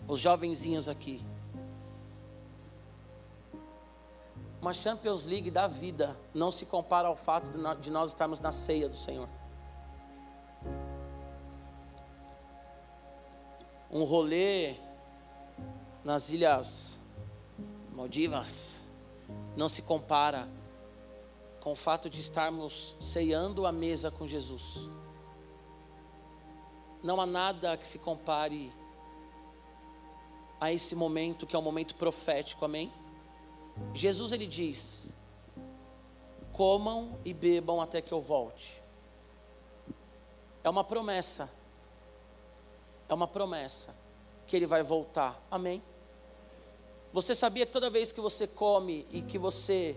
[0.06, 1.26] os jovenzinhos aqui.
[4.62, 8.90] Uma Champions League da vida não se compara ao fato de nós estarmos na ceia
[8.90, 9.30] do Senhor.
[13.90, 14.76] Um rolê
[16.06, 17.00] nas ilhas
[17.92, 18.80] Maldivas
[19.58, 20.48] não se compara
[21.60, 24.62] com o fato de estarmos ceando a mesa com Jesus.
[27.02, 28.72] Não há nada que se compare
[30.62, 32.94] a esse momento que é um momento profético, amém?
[33.94, 35.16] Jesus ele diz:
[36.54, 38.84] comam e bebam até que eu volte.
[40.64, 41.52] É uma promessa.
[43.10, 43.96] É uma promessa
[44.46, 45.42] que ele vai voltar.
[45.50, 45.82] Amém.
[47.16, 49.96] Você sabia que toda vez que você come e que você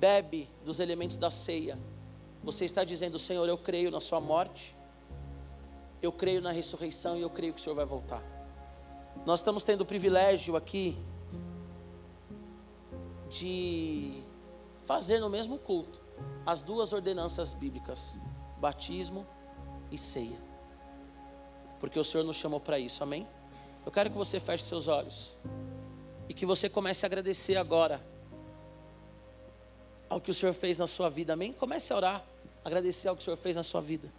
[0.00, 1.78] bebe dos elementos da ceia,
[2.42, 4.74] você está dizendo, Senhor, eu creio na sua morte,
[6.00, 8.22] eu creio na ressurreição e eu creio que o Senhor vai voltar.
[9.26, 10.96] Nós estamos tendo o privilégio aqui
[13.28, 14.24] de
[14.84, 16.00] fazer no mesmo culto
[16.46, 18.16] as duas ordenanças bíblicas:
[18.56, 19.26] batismo
[19.90, 20.40] e ceia.
[21.78, 23.28] Porque o Senhor nos chamou para isso, amém?
[23.84, 25.36] Eu quero que você feche seus olhos
[26.28, 28.04] e que você comece a agradecer agora
[30.08, 31.52] ao que o Senhor fez na sua vida, amém?
[31.52, 32.24] Comece a orar,
[32.64, 34.12] agradecer ao que o Senhor fez na sua vida.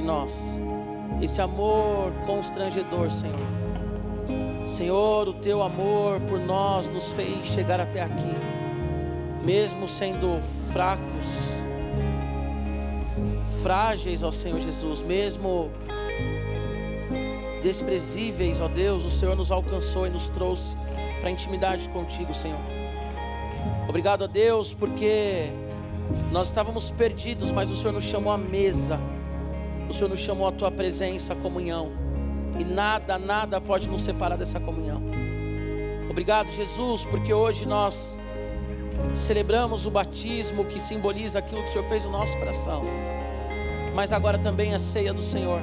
[0.00, 0.60] Sobre nós.
[1.22, 4.66] esse amor constrangedor, Senhor.
[4.66, 8.34] Senhor, o teu amor por nós nos fez chegar até aqui,
[9.44, 10.40] mesmo sendo
[10.72, 11.26] fracos,
[13.62, 15.70] frágeis, ó Senhor Jesus, mesmo
[17.62, 20.74] desprezíveis, ó Deus, o Senhor nos alcançou e nos trouxe
[21.18, 22.60] para a intimidade contigo, Senhor.
[23.86, 25.52] Obrigado a Deus, porque
[26.32, 28.98] nós estávamos perdidos, mas o Senhor nos chamou à mesa,
[29.90, 31.90] o Senhor nos chamou à tua presença, à comunhão,
[32.58, 35.02] e nada, nada pode nos separar dessa comunhão.
[36.08, 38.16] Obrigado, Jesus, porque hoje nós
[39.14, 42.82] celebramos o batismo que simboliza aquilo que o Senhor fez no nosso coração,
[43.94, 45.60] mas agora também a ceia do Senhor,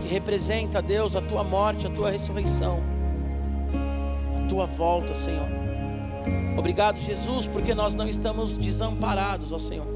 [0.00, 2.82] que representa, Deus, a tua morte, a tua ressurreição,
[4.36, 5.48] a tua volta, Senhor.
[6.56, 9.86] Obrigado, Jesus, porque nós não estamos desamparados, ó Senhor,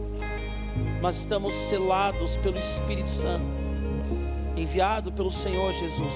[1.03, 3.59] mas estamos selados pelo Espírito Santo,
[4.57, 6.13] enviado pelo Senhor Jesus,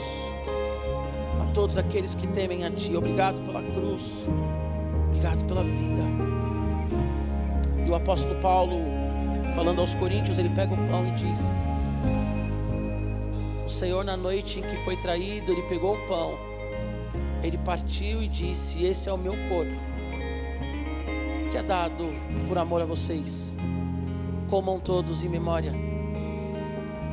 [1.43, 2.97] a todos aqueles que temem a Ti.
[2.97, 4.01] Obrigado pela cruz,
[5.09, 6.03] obrigado pela vida.
[7.85, 8.77] E o apóstolo Paulo,
[9.57, 11.41] falando aos Coríntios, ele pega o pão e diz:
[13.67, 16.39] O Senhor, na noite em que foi traído, ele pegou o pão,
[17.43, 19.75] ele partiu e disse: Esse é o meu corpo
[21.51, 22.13] que é dado
[22.47, 23.57] por amor a vocês.
[24.49, 25.73] Comam todos em memória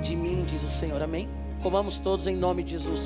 [0.03, 1.01] de mim, diz o Senhor.
[1.01, 1.27] Amém?
[1.63, 3.01] Comamos todos em nome de Jesus.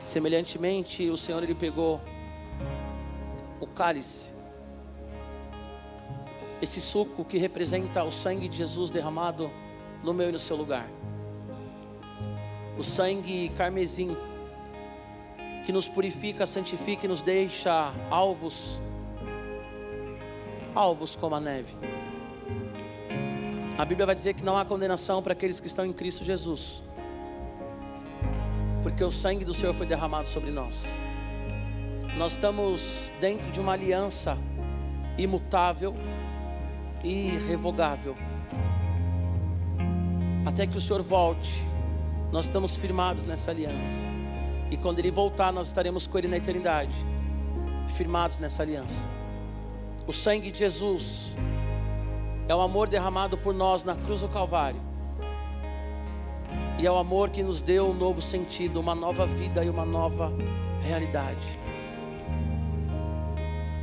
[0.00, 2.00] Semelhantemente, o Senhor ele pegou
[3.60, 4.35] o cálice
[6.66, 9.50] esse suco que representa o sangue de Jesus derramado
[10.02, 10.88] no meu e no seu lugar.
[12.76, 14.14] O sangue carmesim
[15.64, 18.80] que nos purifica, santifica e nos deixa alvos,
[20.74, 21.74] alvos como a neve.
[23.78, 26.82] A Bíblia vai dizer que não há condenação para aqueles que estão em Cristo Jesus,
[28.82, 30.84] porque o sangue do Senhor foi derramado sobre nós.
[32.16, 34.36] Nós estamos dentro de uma aliança
[35.16, 35.94] imutável
[37.06, 38.16] irrevogável.
[40.44, 41.66] Até que o Senhor volte,
[42.32, 44.04] nós estamos firmados nessa aliança.
[44.70, 46.94] E quando Ele voltar, nós estaremos com Ele na eternidade,
[47.94, 49.08] firmados nessa aliança.
[50.06, 51.34] O sangue de Jesus
[52.48, 54.80] é o amor derramado por nós na cruz do Calvário.
[56.78, 59.84] E é o amor que nos deu um novo sentido, uma nova vida e uma
[59.84, 60.32] nova
[60.86, 61.58] realidade.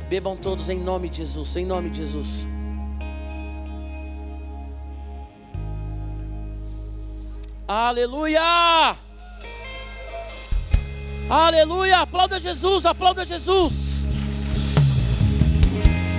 [0.08, 2.53] Bebam todos em nome de Jesus, em nome de Jesus.
[7.66, 8.94] Aleluia!
[11.30, 12.00] Aleluia!
[12.00, 13.72] Aplauda Jesus, aplauda Jesus.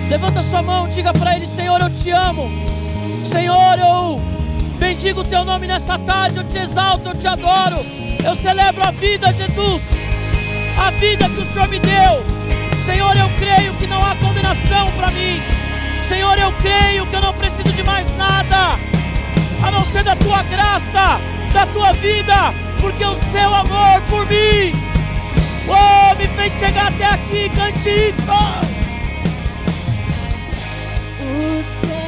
[0.10, 2.50] Levanta sua mão, diga para Ele: Senhor, eu te amo.
[3.24, 4.20] Senhor, eu
[4.80, 6.38] bendigo o Teu nome nesta tarde.
[6.38, 7.78] Eu te exalto, eu te adoro.
[8.26, 9.84] Eu celebro a vida, Jesus.
[10.80, 12.26] A vida que o Senhor me deu.
[12.88, 15.40] Senhor, eu creio que não há condenação para mim.
[16.10, 18.80] Senhor, eu creio que eu não preciso de mais nada
[19.64, 24.74] a não ser da tua graça da tua vida, porque o seu amor por mim,
[25.70, 28.26] oh, me fez chegar até aqui, cante isso.
[31.22, 32.05] O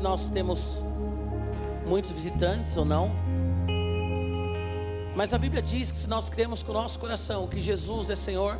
[0.00, 0.84] nós temos
[1.86, 3.10] muitos visitantes ou não.
[5.14, 8.16] Mas a Bíblia diz que se nós cremos com o nosso coração que Jesus é
[8.16, 8.58] Senhor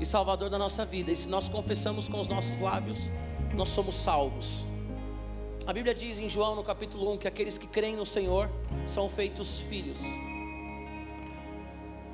[0.00, 2.98] e Salvador da nossa vida, e se nós confessamos com os nossos lábios,
[3.54, 4.48] nós somos salvos.
[5.64, 8.50] A Bíblia diz em João no capítulo 1 que aqueles que creem no Senhor
[8.86, 9.98] são feitos filhos.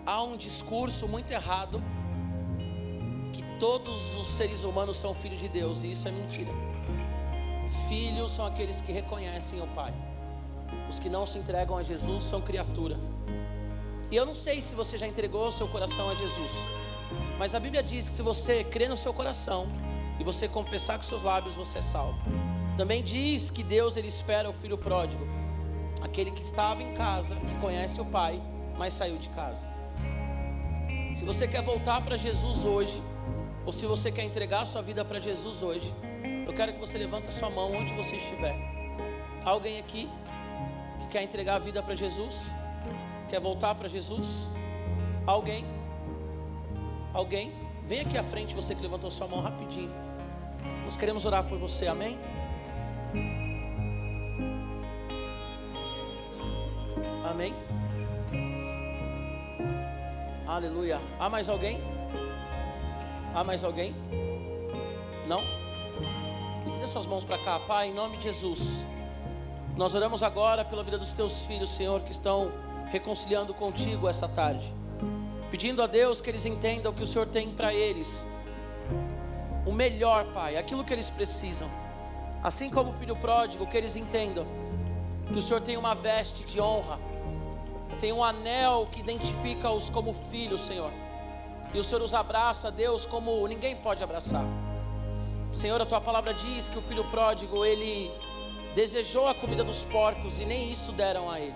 [0.05, 1.83] Há um discurso muito errado
[3.33, 6.51] que todos os seres humanos são filhos de Deus, e isso é mentira.
[7.89, 9.93] Filhos são aqueles que reconhecem o Pai.
[10.89, 12.99] os que não se entregam a Jesus são criatura.
[14.11, 16.51] E eu não sei se você já entregou o seu coração a Jesus,
[17.39, 19.67] mas a Bíblia diz que se você crer no seu coração
[20.19, 22.19] e você confessar com seus lábios, você é salvo.
[22.77, 25.27] Também diz que Deus ele espera o filho pródigo,
[26.03, 28.41] aquele que estava em casa, que conhece o Pai,
[28.77, 29.67] mas saiu de casa.
[31.15, 33.03] Se você quer voltar para Jesus hoje,
[33.67, 35.93] ou se você quer entregar a sua vida para Jesus hoje,
[36.49, 38.57] eu quero que você levante sua mão onde você estiver.
[39.45, 40.09] Alguém aqui
[40.99, 42.35] que quer entregar a vida para Jesus?
[43.29, 44.27] Quer voltar para Jesus?
[45.27, 45.65] Alguém?
[47.13, 47.53] Alguém?
[47.87, 49.91] Vem aqui à frente, você que levantou sua mão rapidinho.
[50.85, 52.19] Nós queremos orar por você, amém?
[57.31, 57.55] Amém?
[60.47, 60.99] Aleluia.
[61.21, 61.79] Há mais alguém?
[63.35, 64.08] Há mais alguém?
[66.89, 68.61] Suas mãos para cá, Pai, em nome de Jesus.
[69.77, 72.51] Nós oramos agora pela vida dos teus filhos, Senhor, que estão
[72.91, 74.73] reconciliando contigo essa tarde.
[75.51, 78.27] Pedindo a Deus que eles entendam que o Senhor tem para eles
[79.67, 81.69] o melhor, Pai, aquilo que eles precisam.
[82.43, 84.47] Assim como o filho pródigo, que eles entendam
[85.31, 86.99] que o Senhor tem uma veste de honra,
[88.01, 90.91] tem um anel que identifica-os como filhos, Senhor.
[91.75, 94.68] E o Senhor os abraça, Deus, como ninguém pode abraçar.
[95.53, 98.11] Senhor, a tua palavra diz que o filho pródigo, ele
[98.75, 101.55] desejou a comida dos porcos e nem isso deram a ele.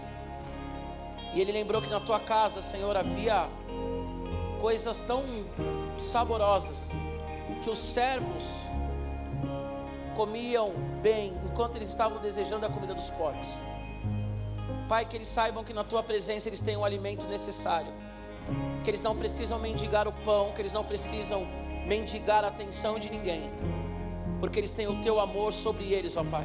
[1.35, 3.49] E ele lembrou que na tua casa, Senhor, havia
[4.61, 5.25] coisas tão
[5.99, 6.91] saborosas
[7.63, 8.45] que os servos
[10.15, 10.73] comiam
[11.03, 13.47] bem enquanto eles estavam desejando a comida dos porcos.
[14.89, 17.93] Pai, que eles saibam que na tua presença eles têm o alimento necessário,
[18.85, 21.47] que eles não precisam mendigar o pão, que eles não precisam
[21.87, 23.51] mendigar a atenção de ninguém,
[24.43, 26.45] porque eles têm o teu amor sobre eles, ó Pai.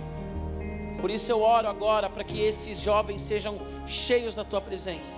[1.01, 5.09] Por isso eu oro agora para que esses jovens sejam cheios da tua presença,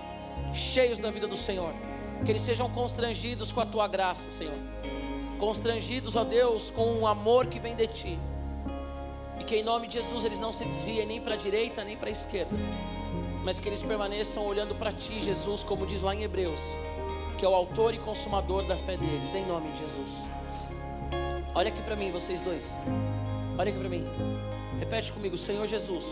[0.50, 1.74] cheios da vida do Senhor,
[2.24, 4.56] que eles sejam constrangidos com a tua graça, Senhor,
[5.38, 8.18] constrangidos, ó Deus, com o amor que vem de ti,
[9.38, 11.98] e que em nome de Jesus eles não se desviem nem para a direita nem
[11.98, 12.56] para a esquerda,
[13.44, 16.60] mas que eles permaneçam olhando para ti, Jesus, como diz lá em Hebreus,
[17.36, 20.39] que é o autor e consumador da fé deles, em nome de Jesus.
[21.52, 22.72] Olha aqui para mim, vocês dois.
[23.58, 24.04] Olha aqui para mim.
[24.78, 26.04] Repete comigo, Senhor Jesus.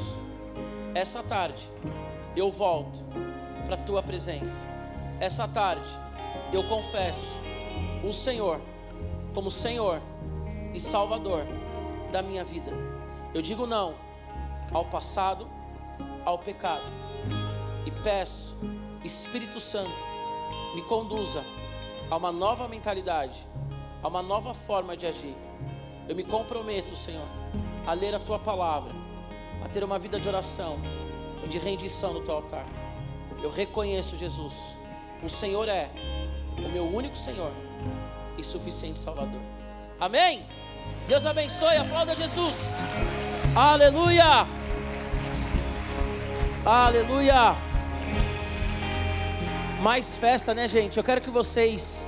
[0.95, 1.70] Essa tarde
[2.34, 2.99] eu volto
[3.64, 4.53] para a tua presença.
[5.20, 5.89] Essa tarde
[6.53, 7.36] eu confesso
[8.03, 8.61] o Senhor
[9.32, 10.03] como Senhor
[10.74, 11.47] e Salvador
[12.11, 12.72] da minha vida.
[13.32, 13.95] Eu digo não
[14.72, 15.49] ao passado,
[16.24, 16.91] ao pecado.
[17.86, 18.57] E peço,
[19.05, 19.95] Espírito Santo,
[20.74, 21.45] me conduza
[22.11, 23.47] a uma nova mentalidade,
[24.03, 25.36] a uma nova forma de agir.
[26.09, 27.26] Eu me comprometo, Senhor,
[27.86, 28.92] a ler a tua palavra,
[29.64, 30.78] a ter uma vida de oração
[31.44, 32.64] e de rendição no teu altar.
[33.42, 34.53] Eu reconheço, Jesus,
[35.22, 35.90] o Senhor é
[36.57, 37.53] o meu único Senhor
[38.36, 39.40] e suficiente Salvador.
[40.01, 40.46] Amém?
[41.07, 42.57] Deus abençoe, aplauda Jesus.
[43.55, 44.46] Aleluia!
[46.64, 47.57] Aleluia!
[49.80, 50.99] Mais festa, né, gente?
[50.99, 52.07] Eu quero que vocês.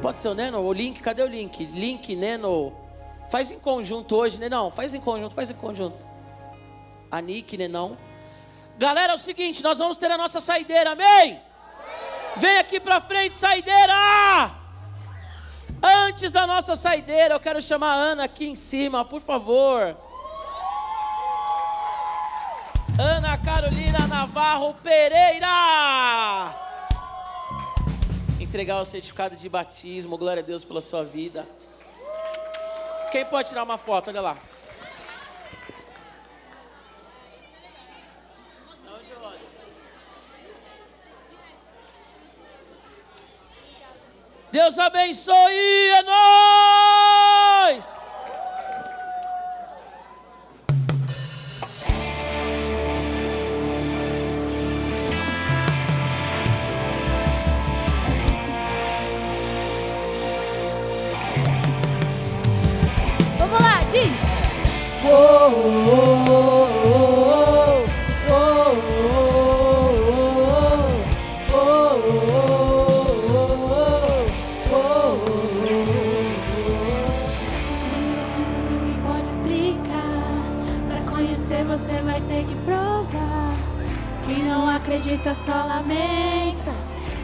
[0.00, 0.60] Pode ser o Neno?
[0.60, 1.64] O link, cadê o link?
[1.64, 2.72] Link, Neno.
[3.30, 4.48] Faz em conjunto hoje, né?
[4.48, 6.06] Não, faz em conjunto, faz em conjunto.
[7.10, 7.68] A Nick, né?
[7.68, 7.96] Não.
[8.78, 11.40] Galera, é o seguinte, nós vamos ter a nossa saideira, amém?
[12.36, 14.52] Vem aqui pra frente, saideira!
[15.82, 19.96] Antes da nossa saideira, eu quero chamar a Ana aqui em cima, por favor.
[22.98, 25.46] Ana Carolina Navarro Pereira.
[28.54, 31.44] Entregar o certificado de batismo, glória a Deus pela sua vida.
[33.10, 34.10] Quem pode tirar uma foto?
[34.10, 34.38] Olha lá.
[44.52, 48.03] Deus abençoe, é nóis!
[85.14, 86.72] Não acredita só lamenta.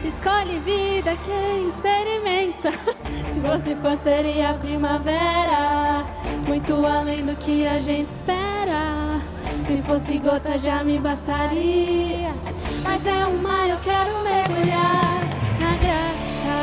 [0.03, 2.71] Escolhe vida quem experimenta.
[3.31, 6.05] Se você for, seria a primavera.
[6.47, 9.19] Muito além do que a gente espera.
[9.65, 12.33] Se Se fosse gota já me bastaria.
[12.83, 15.19] Mas é um mar, eu quero mergulhar
[15.59, 16.55] na graça.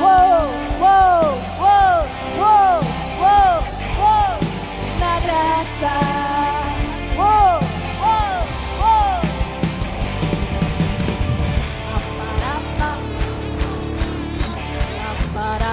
[0.00, 0.46] Uou,
[0.80, 2.06] uou, uou,
[2.38, 2.80] uou,
[3.20, 3.58] uou,
[3.98, 4.38] uou,
[5.00, 6.25] Na graça.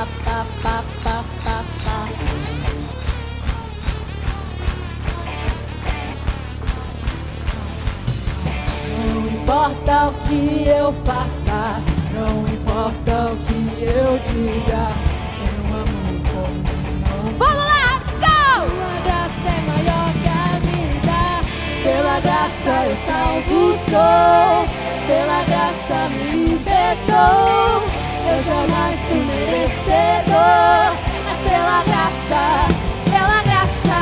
[0.03, 1.99] Parapá, pá, pá, pá, pá.
[8.99, 11.81] Não importa o que eu faça,
[12.11, 14.83] não importa o que eu diga,
[15.39, 15.87] seu amor
[16.27, 18.59] comigo não Vamos lá, radical!
[18.67, 21.19] Tua graça é maior que a vida.
[21.81, 24.51] Pela graça eu salvo sou.
[25.07, 27.92] Pela graça me libertou.
[28.25, 30.95] Eu jamais fui merecedor.
[31.25, 32.43] Mas pela graça,
[33.11, 33.99] pela graça,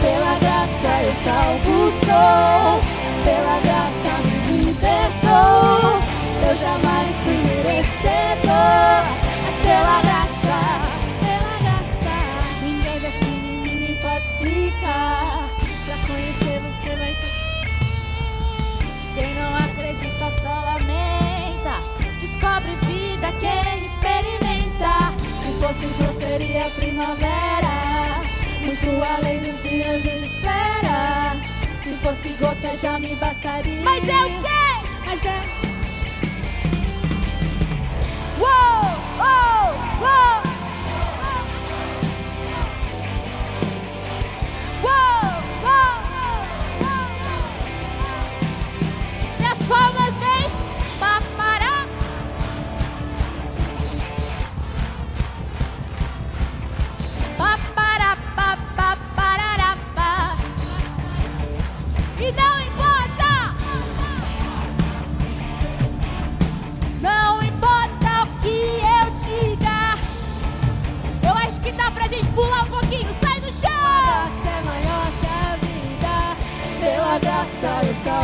[0.00, 2.80] pela graça eu salvo sou.
[3.24, 6.00] Pela graça me libertou.
[6.48, 9.02] Eu jamais fui merecedor.
[9.44, 10.58] Mas pela graça,
[11.20, 12.16] pela graça,
[12.62, 15.48] ninguém define, ninguém pode explicar.
[15.84, 17.16] Pra conhecer você vai.
[19.14, 21.80] Quem não acredita só lamenta.
[22.20, 22.97] Descobre vida
[23.40, 25.12] quem experimenta.
[25.42, 28.20] Se fosse Deus seria primavera.
[28.62, 31.36] Muito além dos dias a gente espera.
[31.82, 33.82] Se fosse gota já me bastaria.
[33.82, 34.88] Mas é o quê?
[35.04, 35.42] Mas é.
[38.38, 38.84] Uou,
[39.18, 39.74] uou.
[40.00, 40.42] Uou,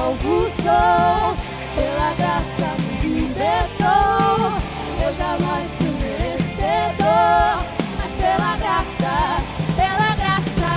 [0.05, 1.37] salvo sou.
[1.75, 4.53] Pela graça me libertou.
[5.03, 7.65] Eu jamais fui merecedor.
[7.99, 9.15] Mas pela graça,
[9.77, 10.73] pela graça,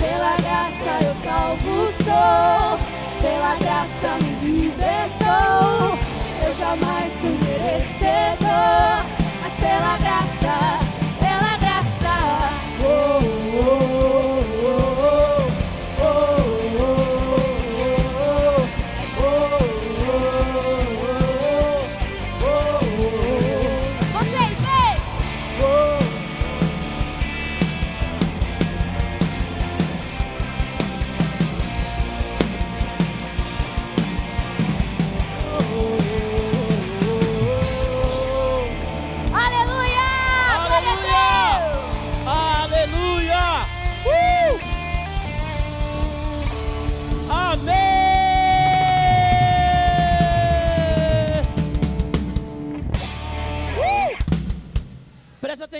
[0.00, 2.78] pela graça eu salvo sou.
[3.20, 5.98] Pela graça me libertou.
[6.44, 9.06] Eu jamais fui merecedor.
[9.42, 10.45] Mas pela graça,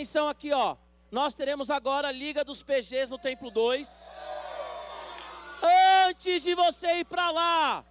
[0.07, 0.77] atenção aqui, ó.
[1.11, 3.91] Nós teremos agora a Liga dos PGs no Templo 2.
[6.07, 7.85] Antes de você ir para lá,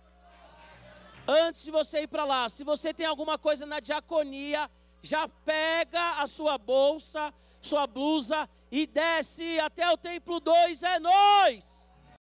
[1.28, 4.72] antes de você ir para lá, se você tem alguma coisa na diaconia,
[5.04, 11.75] já pega a sua bolsa, sua blusa e desce até o templo 2, é nós.